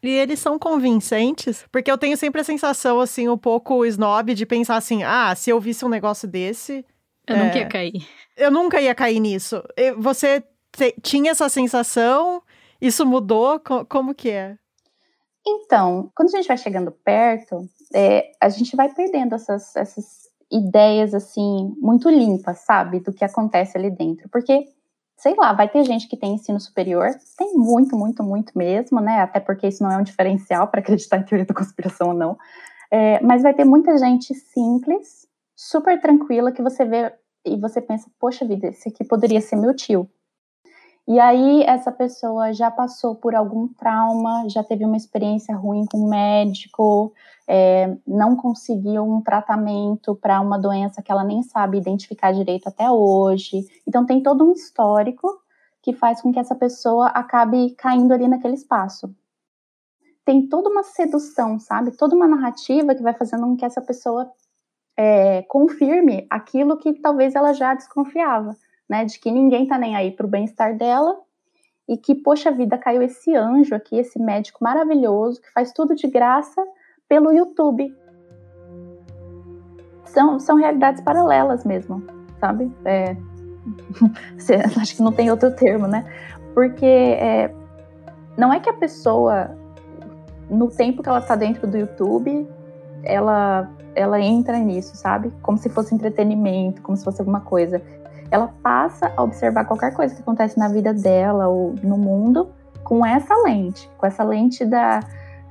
[0.01, 4.45] E eles são convincentes, porque eu tenho sempre a sensação, assim, um pouco snob de
[4.45, 6.83] pensar assim: ah, se eu visse um negócio desse.
[7.27, 8.07] Eu é, nunca ia cair.
[8.35, 9.61] Eu nunca ia cair nisso.
[9.97, 10.43] Você
[10.75, 12.41] te, tinha essa sensação?
[12.81, 13.59] Isso mudou?
[13.87, 14.55] Como que é?
[15.45, 21.13] Então, quando a gente vai chegando perto, é, a gente vai perdendo essas, essas ideias
[21.13, 24.65] assim muito limpas, sabe, do que acontece ali dentro, porque
[25.17, 29.21] sei lá, vai ter gente que tem ensino superior, tem muito, muito, muito mesmo, né?
[29.21, 32.37] Até porque isso não é um diferencial para acreditar em teoria da conspiração ou não.
[32.91, 37.11] É, mas vai ter muita gente simples, super tranquila, que você vê
[37.43, 40.07] e você pensa, poxa vida, esse aqui poderia ser meu tio.
[41.07, 45.99] E aí essa pessoa já passou por algum trauma, já teve uma experiência ruim com
[45.99, 47.13] o médico,
[47.47, 52.91] é, não conseguiu um tratamento para uma doença que ela nem sabe identificar direito até
[52.91, 53.65] hoje.
[53.87, 55.41] Então tem todo um histórico
[55.81, 59.09] que faz com que essa pessoa acabe caindo ali naquele espaço.
[60.25, 61.91] Tem toda uma sedução, sabe?
[61.91, 64.29] Toda uma narrativa que vai fazendo com que essa pessoa
[64.97, 68.57] é, confirme aquilo que talvez ela já desconfiava
[68.89, 71.15] né, de que ninguém tá nem aí pro bem-estar dela
[71.87, 76.07] e que, poxa vida, caiu esse anjo aqui, esse médico maravilhoso que faz tudo de
[76.07, 76.61] graça
[77.07, 77.95] pelo YouTube.
[80.05, 82.03] São, são realidades paralelas mesmo,
[82.39, 82.71] sabe?
[82.83, 83.15] É,
[84.79, 86.05] acho que não tem outro termo, né?
[86.53, 87.53] Porque é,
[88.37, 89.55] não é que a pessoa,
[90.49, 92.47] no tempo que ela tá dentro do YouTube,
[93.03, 95.31] ela, ela entra nisso, sabe?
[95.41, 97.81] Como se fosse entretenimento, como se fosse alguma coisa
[98.31, 102.49] ela passa a observar qualquer coisa que acontece na vida dela ou no mundo
[102.83, 105.01] com essa lente, com essa lente da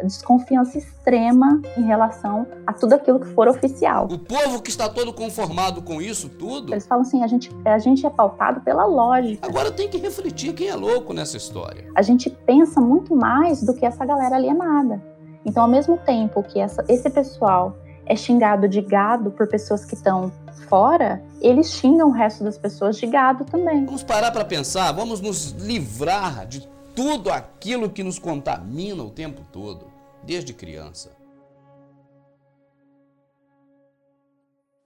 [0.02, 4.06] desconfiança extrema em relação a tudo aquilo que for oficial.
[4.10, 6.72] O povo que está todo conformado com isso tudo.
[6.72, 9.48] Eles falam assim: a gente, a gente é pautado pela lógica.
[9.48, 11.90] Agora tem que refletir quem é louco nessa história.
[11.94, 15.02] A gente pensa muito mais do que essa galera alienada.
[15.44, 19.94] Então, ao mesmo tempo que essa, esse pessoal é xingado de gado por pessoas que
[19.94, 20.32] estão
[20.68, 23.84] fora, eles xingam o resto das pessoas de gado também.
[23.84, 29.42] Vamos parar para pensar, vamos nos livrar de tudo aquilo que nos contamina o tempo
[29.52, 29.86] todo,
[30.24, 31.14] desde criança.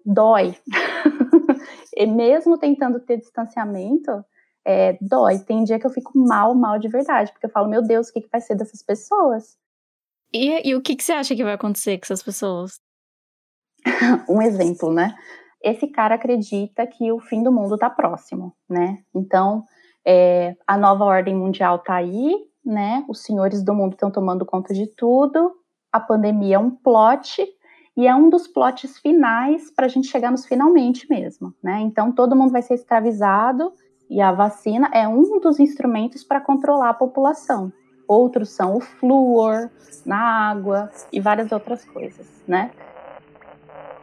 [0.04, 0.56] Dói.
[1.94, 4.24] e mesmo tentando ter distanciamento,
[4.64, 5.38] é, dói.
[5.38, 8.12] Tem dia que eu fico mal, mal de verdade, porque eu falo, meu Deus, o
[8.12, 9.56] que, que vai ser dessas pessoas?
[10.32, 12.80] E, e o que, que você acha que vai acontecer com essas pessoas?
[14.28, 15.14] um exemplo, né?
[15.62, 18.98] Esse cara acredita que o fim do mundo está próximo, né?
[19.14, 19.64] Então,
[20.06, 23.04] é, a nova ordem mundial está aí, né?
[23.08, 25.52] Os senhores do mundo estão tomando conta de tudo.
[25.92, 27.46] A pandemia é um plot
[27.96, 31.80] e é um dos plots finais para a gente chegar nos finalmente mesmo, né?
[31.80, 33.72] Então, todo mundo vai ser escravizado
[34.08, 37.72] e a vacina é um dos instrumentos para controlar a população.
[38.08, 39.70] Outros são o flúor
[40.04, 42.72] na água e várias outras coisas, né?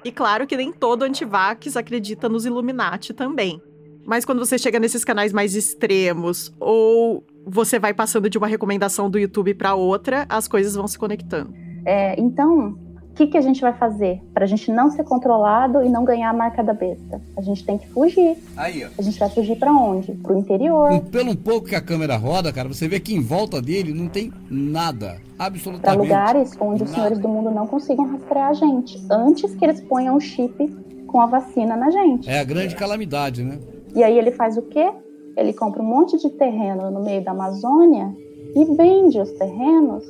[0.04, 3.62] E claro que nem todo antivax acredita nos Illuminati também.
[4.06, 9.10] Mas quando você chega nesses canais mais extremos ou você vai passando de uma recomendação
[9.10, 11.54] do YouTube para outra, as coisas vão se conectando.
[11.86, 12.78] É, então,
[13.18, 16.30] que, que a gente vai fazer para a gente não ser controlado e não ganhar
[16.30, 17.20] a marca da besta?
[17.36, 18.38] A gente tem que fugir.
[18.56, 18.90] Aí, ó.
[18.98, 20.14] A gente vai fugir para onde?
[20.14, 20.92] Pro interior.
[20.92, 24.08] Um, pelo pouco que a câmera roda, cara, você vê que em volta dele não
[24.08, 25.18] tem nada.
[25.36, 26.00] Para Absolutamente.
[26.00, 30.16] lugares onde os senhores do mundo não consigam rastrear a gente, antes que eles ponham
[30.16, 30.68] um chip
[31.08, 32.30] com a vacina na gente.
[32.30, 33.60] É a grande calamidade, né?
[33.96, 34.92] E aí ele faz o quê?
[35.36, 38.14] Ele compra um monte de terreno no meio da Amazônia
[38.56, 40.04] e vende os terrenos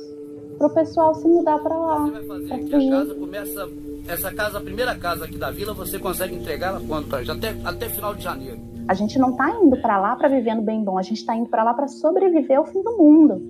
[0.58, 2.10] pro pessoal se mudar para lá.
[2.10, 2.90] Pra Aqui a fugir.
[2.90, 3.68] casa começa.
[4.08, 7.08] Essa casa, a primeira casa aqui da vila, você consegue entregar ela quando?
[7.08, 8.58] Pra, já até, até final de janeiro.
[8.88, 11.36] A gente não tá indo para lá para viver no bem bom, a gente tá
[11.36, 13.40] indo para lá para sobreviver ao fim do mundo.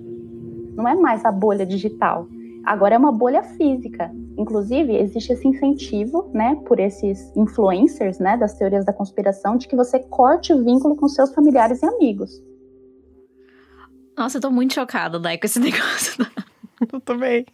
[0.75, 2.27] Não é mais a bolha digital.
[2.65, 4.11] Agora é uma bolha física.
[4.37, 9.75] Inclusive, existe esse incentivo, né, por esses influencers, né, das teorias da conspiração, de que
[9.77, 12.31] você corte o vínculo com seus familiares e amigos.
[14.17, 16.25] Nossa, eu tô muito chocada, Dai, com esse negócio.
[16.91, 17.45] Eu também.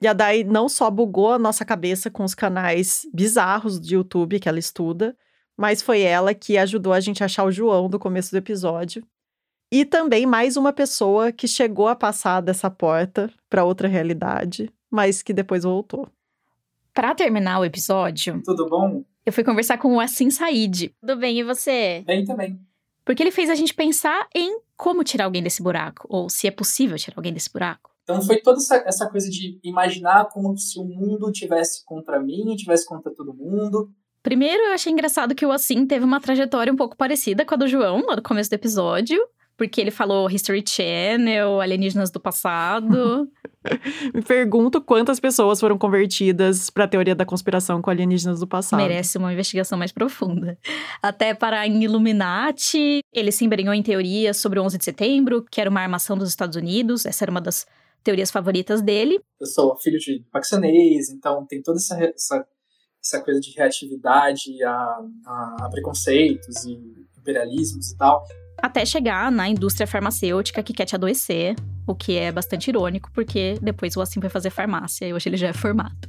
[0.00, 4.38] E a Dai não só bugou a nossa cabeça com os canais bizarros de YouTube
[4.38, 5.16] que ela estuda,
[5.56, 9.02] mas foi ela que ajudou a gente a achar o João do começo do episódio.
[9.72, 15.22] E também mais uma pessoa que chegou a passar dessa porta para outra realidade, mas
[15.22, 16.08] que depois voltou.
[16.92, 19.02] Pra terminar o episódio, Tudo bom?
[19.24, 20.94] eu fui conversar com o Assim Said.
[21.00, 22.04] Tudo bem, e você?
[22.06, 22.60] Bem também.
[23.06, 26.50] Porque ele fez a gente pensar em como tirar alguém desse buraco, ou se é
[26.50, 27.94] possível tirar alguém desse buraco.
[28.02, 32.54] Então foi toda essa, essa coisa de imaginar como se o mundo tivesse contra mim,
[32.56, 33.90] tivesse contra todo mundo.
[34.24, 37.56] Primeiro, eu achei engraçado que o Assim teve uma trajetória um pouco parecida com a
[37.56, 39.20] do João, lá no começo do episódio.
[39.56, 43.30] Porque ele falou History Channel, alienígenas do passado.
[44.14, 48.80] Me pergunto quantas pessoas foram convertidas para a teoria da conspiração com alienígenas do passado.
[48.80, 50.58] Merece uma investigação mais profunda.
[51.02, 55.60] Até para em Illuminati, ele se embrenhou em teorias sobre o 11 de setembro, que
[55.60, 57.06] era uma armação dos Estados Unidos.
[57.06, 57.66] Essa era uma das
[58.04, 59.20] teorias favoritas dele.
[59.40, 62.46] Eu sou filho de paquistanês, então tem toda essa, essa,
[63.02, 66.78] essa coisa de reatividade a, a, a preconceitos e
[67.18, 68.22] imperialismos e tal.
[68.60, 71.54] Até chegar na indústria farmacêutica que quer te adoecer,
[71.86, 75.36] o que é bastante irônico, porque depois o Assim foi fazer farmácia e hoje ele
[75.36, 76.08] já é formado.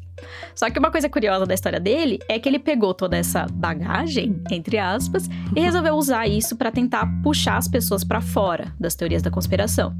[0.55, 4.41] Só que uma coisa curiosa da história dele é que ele pegou toda essa bagagem,
[4.49, 9.21] entre aspas, e resolveu usar isso para tentar puxar as pessoas para fora das teorias
[9.21, 9.95] da conspiração.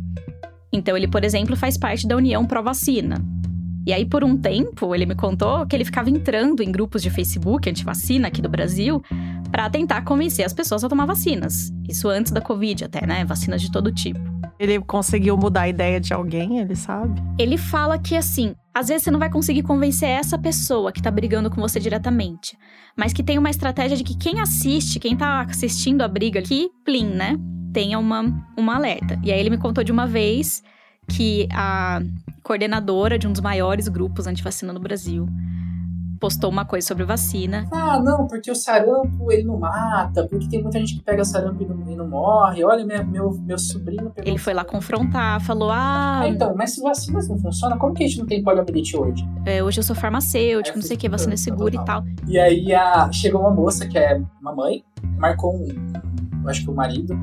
[0.72, 3.24] Então ele, por exemplo, faz parte da União Pró-Vacina.
[3.86, 7.10] E aí, por um tempo, ele me contou que ele ficava entrando em grupos de
[7.10, 9.02] Facebook anti-vacina aqui do Brasil
[9.52, 11.72] para tentar convencer as pessoas a tomar vacinas.
[11.88, 13.24] Isso antes da Covid até, né?
[13.26, 14.20] Vacinas de todo tipo.
[14.60, 17.22] Ele conseguiu mudar a ideia de alguém, ele sabe?
[17.38, 21.12] Ele fala que assim, às vezes você não vai conseguir convencer essa pessoa que tá
[21.12, 22.58] brigando com você diretamente,
[22.98, 26.70] mas que tem uma estratégia de que quem assiste, quem tá assistindo a briga aqui,
[26.84, 27.38] plim, né?
[27.72, 28.24] Tenha uma,
[28.58, 29.20] uma alerta.
[29.24, 30.64] E aí ele me contou de uma vez
[31.08, 32.02] que a
[32.44, 35.28] coordenadora de um dos maiores grupos antivacina no Brasil
[36.18, 37.66] postou uma coisa sobre vacina.
[37.72, 41.62] Ah, não, porque o sarampo ele não mata, porque tem muita gente que pega sarampo
[41.64, 42.64] e não, e não morre.
[42.64, 44.30] Olha, minha, meu, meu sobrinho pegou.
[44.32, 48.04] Ele foi lá confrontar, falou: Ah, Ah, então, mas se vacinas não funcionam, como que
[48.04, 49.28] a gente não tem poliomielite hoje?
[49.46, 52.04] é, hoje eu sou farmacêutico, não sei o que, vacina é segura e tal.
[52.28, 54.84] E aí a, chegou uma moça que é uma mãe,
[55.18, 55.68] marcou um,
[56.44, 57.18] um acho que o marido,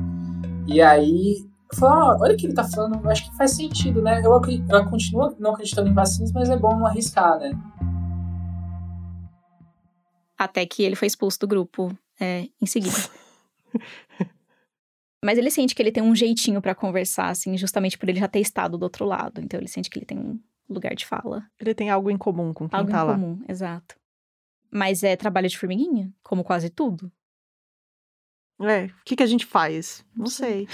[0.67, 4.21] e aí falou, ah, olha o que ele tá falando, acho que faz sentido, né?
[4.23, 4.31] Eu,
[4.69, 7.51] eu continuo não acreditando em vacinas, mas é bom não arriscar, né?
[10.37, 12.95] Até que ele foi expulso do grupo é, em seguida.
[15.23, 18.27] Mas ele sente que ele tem um jeitinho pra conversar, assim, justamente por ele já
[18.27, 19.41] ter estado do outro lado.
[19.41, 21.45] Então ele sente que ele tem um lugar de fala.
[21.59, 23.13] Ele tem algo em comum com quem Algo tá em lá.
[23.13, 23.95] comum, exato.
[24.71, 27.11] Mas é trabalho de formiguinha, como quase tudo.
[28.61, 30.05] É, o que, que a gente faz?
[30.15, 30.67] Não sei.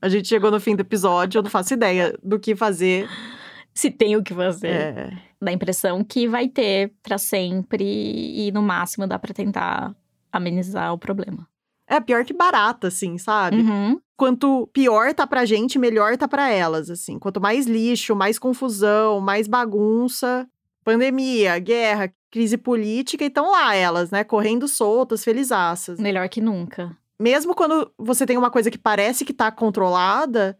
[0.00, 3.08] a gente chegou no fim do episódio, eu não faço ideia do que fazer.
[3.74, 4.68] Se tem o que fazer.
[4.68, 5.22] É.
[5.44, 9.94] Dá a impressão que vai ter pra sempre e no máximo dá pra tentar
[10.32, 11.46] amenizar o problema.
[11.86, 13.58] É pior que barata, assim, sabe?
[13.58, 14.00] Uhum.
[14.16, 17.18] Quanto pior tá pra gente, melhor tá pra elas, assim.
[17.18, 20.48] Quanto mais lixo, mais confusão, mais bagunça,
[20.82, 24.24] pandemia, guerra, crise política, e estão lá elas, né?
[24.24, 26.00] Correndo soltas, felizaças.
[26.00, 26.96] Melhor que nunca.
[27.20, 30.58] Mesmo quando você tem uma coisa que parece que tá controlada,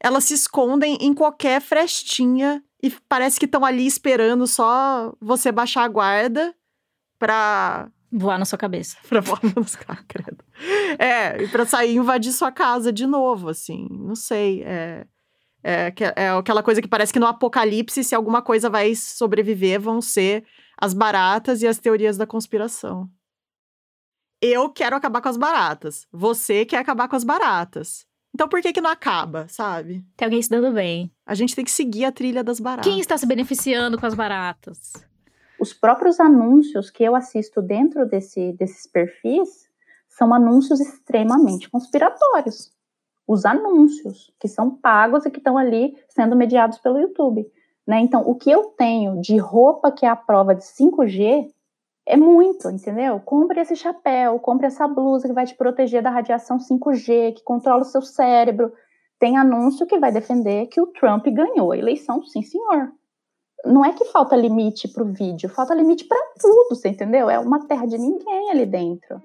[0.00, 5.84] elas se escondem em qualquer frestinha e parece que estão ali esperando só você baixar
[5.84, 6.54] a guarda
[7.18, 8.96] pra Voar na sua cabeça.
[9.08, 10.44] pra voar nos carros, credo.
[10.98, 13.88] É, e pra sair e invadir sua casa de novo, assim.
[13.90, 14.62] Não sei.
[14.62, 15.04] É,
[15.64, 20.00] é, é aquela coisa que parece que no apocalipse, se alguma coisa vai sobreviver, vão
[20.00, 20.44] ser
[20.80, 23.10] as baratas e as teorias da conspiração.
[24.40, 26.06] Eu quero acabar com as baratas.
[26.12, 28.06] Você quer acabar com as baratas.
[28.32, 30.04] Então por que que não acaba, sabe?
[30.16, 31.13] Tem alguém se dando bem.
[31.26, 32.90] A gente tem que seguir a trilha das baratas.
[32.90, 34.92] Quem está se beneficiando com as baratas?
[35.58, 39.68] Os próprios anúncios que eu assisto dentro desse, desses perfis
[40.08, 42.72] são anúncios extremamente conspiratórios.
[43.26, 47.50] Os anúncios que são pagos e que estão ali sendo mediados pelo YouTube.
[47.86, 48.00] Né?
[48.00, 51.48] Então, o que eu tenho de roupa que é a prova de 5G
[52.06, 53.18] é muito, entendeu?
[53.20, 57.80] Compre esse chapéu, compre essa blusa que vai te proteger da radiação 5G, que controla
[57.80, 58.72] o seu cérebro.
[59.24, 62.92] Tem anúncio que vai defender que o Trump ganhou a eleição, sim, senhor.
[63.64, 67.30] Não é que falta limite para o vídeo, falta limite para tudo, você entendeu?
[67.30, 69.22] É uma terra de ninguém ali dentro.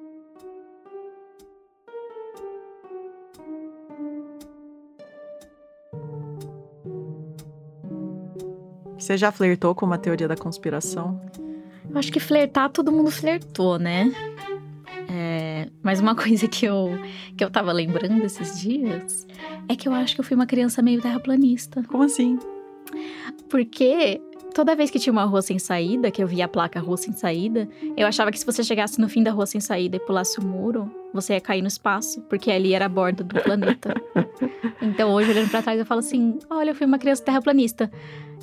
[8.97, 11.19] Você já flertou com uma teoria da conspiração?
[11.89, 14.13] Eu acho que flertar, todo mundo flertou, né?
[15.11, 16.91] É, mas uma coisa que eu,
[17.37, 19.27] que eu tava lembrando esses dias
[19.69, 21.83] é que eu acho que eu fui uma criança meio terraplanista.
[21.83, 22.39] Como assim?
[23.47, 24.19] Porque
[24.53, 27.13] toda vez que tinha uma rua sem saída, que eu via a placa rua sem
[27.13, 30.39] saída, eu achava que se você chegasse no fim da rua sem saída e pulasse
[30.39, 33.93] o muro, você ia cair no espaço, porque ali era a borda do planeta.
[34.81, 37.91] então hoje, olhando pra trás, eu falo assim: olha, eu fui uma criança terraplanista.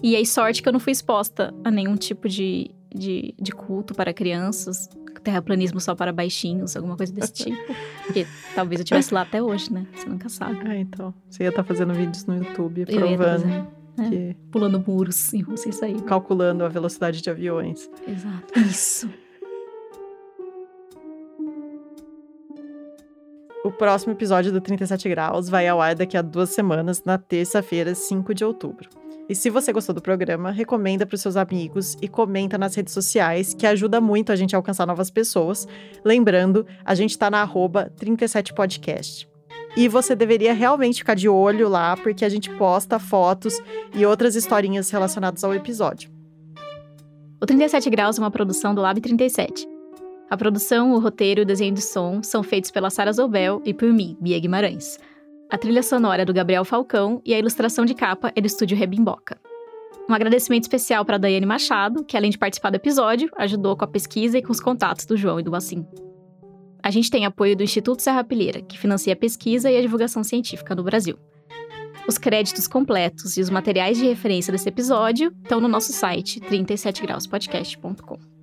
[0.03, 3.95] E aí, sorte que eu não fui exposta a nenhum tipo de, de, de culto
[3.95, 4.89] para crianças,
[5.27, 7.75] terraplanismo só para baixinhos, alguma coisa desse tipo.
[8.05, 9.87] Porque talvez eu estivesse lá até hoje, né?
[9.95, 10.61] Você nunca sabe.
[10.65, 11.13] Ah, então.
[11.29, 13.47] Você ia estar tá fazendo vídeos no YouTube provando.
[13.99, 14.37] É, que...
[14.51, 16.03] Pulando muros em rua sem saída.
[16.03, 17.91] Calculando a velocidade de aviões.
[18.07, 18.59] Exato.
[18.61, 19.11] Isso.
[23.65, 27.97] O próximo episódio do 37 Graus vai ao ar daqui a duas semanas, na terça-feira,
[27.97, 28.89] 5 de outubro.
[29.29, 32.95] E se você gostou do programa, recomenda para os seus amigos e comenta nas redes
[32.95, 35.67] sociais, que ajuda muito a gente a alcançar novas pessoas.
[36.05, 39.29] Lembrando, a gente está na arroba 37podcast.
[39.77, 43.61] E você deveria realmente ficar de olho lá, porque a gente posta fotos
[43.93, 46.11] e outras historinhas relacionadas ao episódio.
[47.41, 49.69] O 37 Graus é uma produção do Lab 37.
[50.31, 53.75] A produção, o roteiro e o desenho de som são feitos pela Sara Zobel e
[53.75, 54.99] por mim, Bia Guimarães.
[55.49, 58.77] A trilha sonora é do Gabriel Falcão e a ilustração de capa é do estúdio
[58.77, 59.39] Rebimboca.
[60.09, 63.89] Um agradecimento especial para Daiane Machado, que além de participar do episódio, ajudou com a
[63.89, 65.87] pesquisa e com os contatos do João e do Assim.
[66.83, 70.25] A gente tem apoio do Instituto Serra Pilheira, que financia a pesquisa e a divulgação
[70.25, 71.17] científica no Brasil.
[72.09, 78.36] Os créditos completos e os materiais de referência desse episódio estão no nosso site 37grauspodcast.com.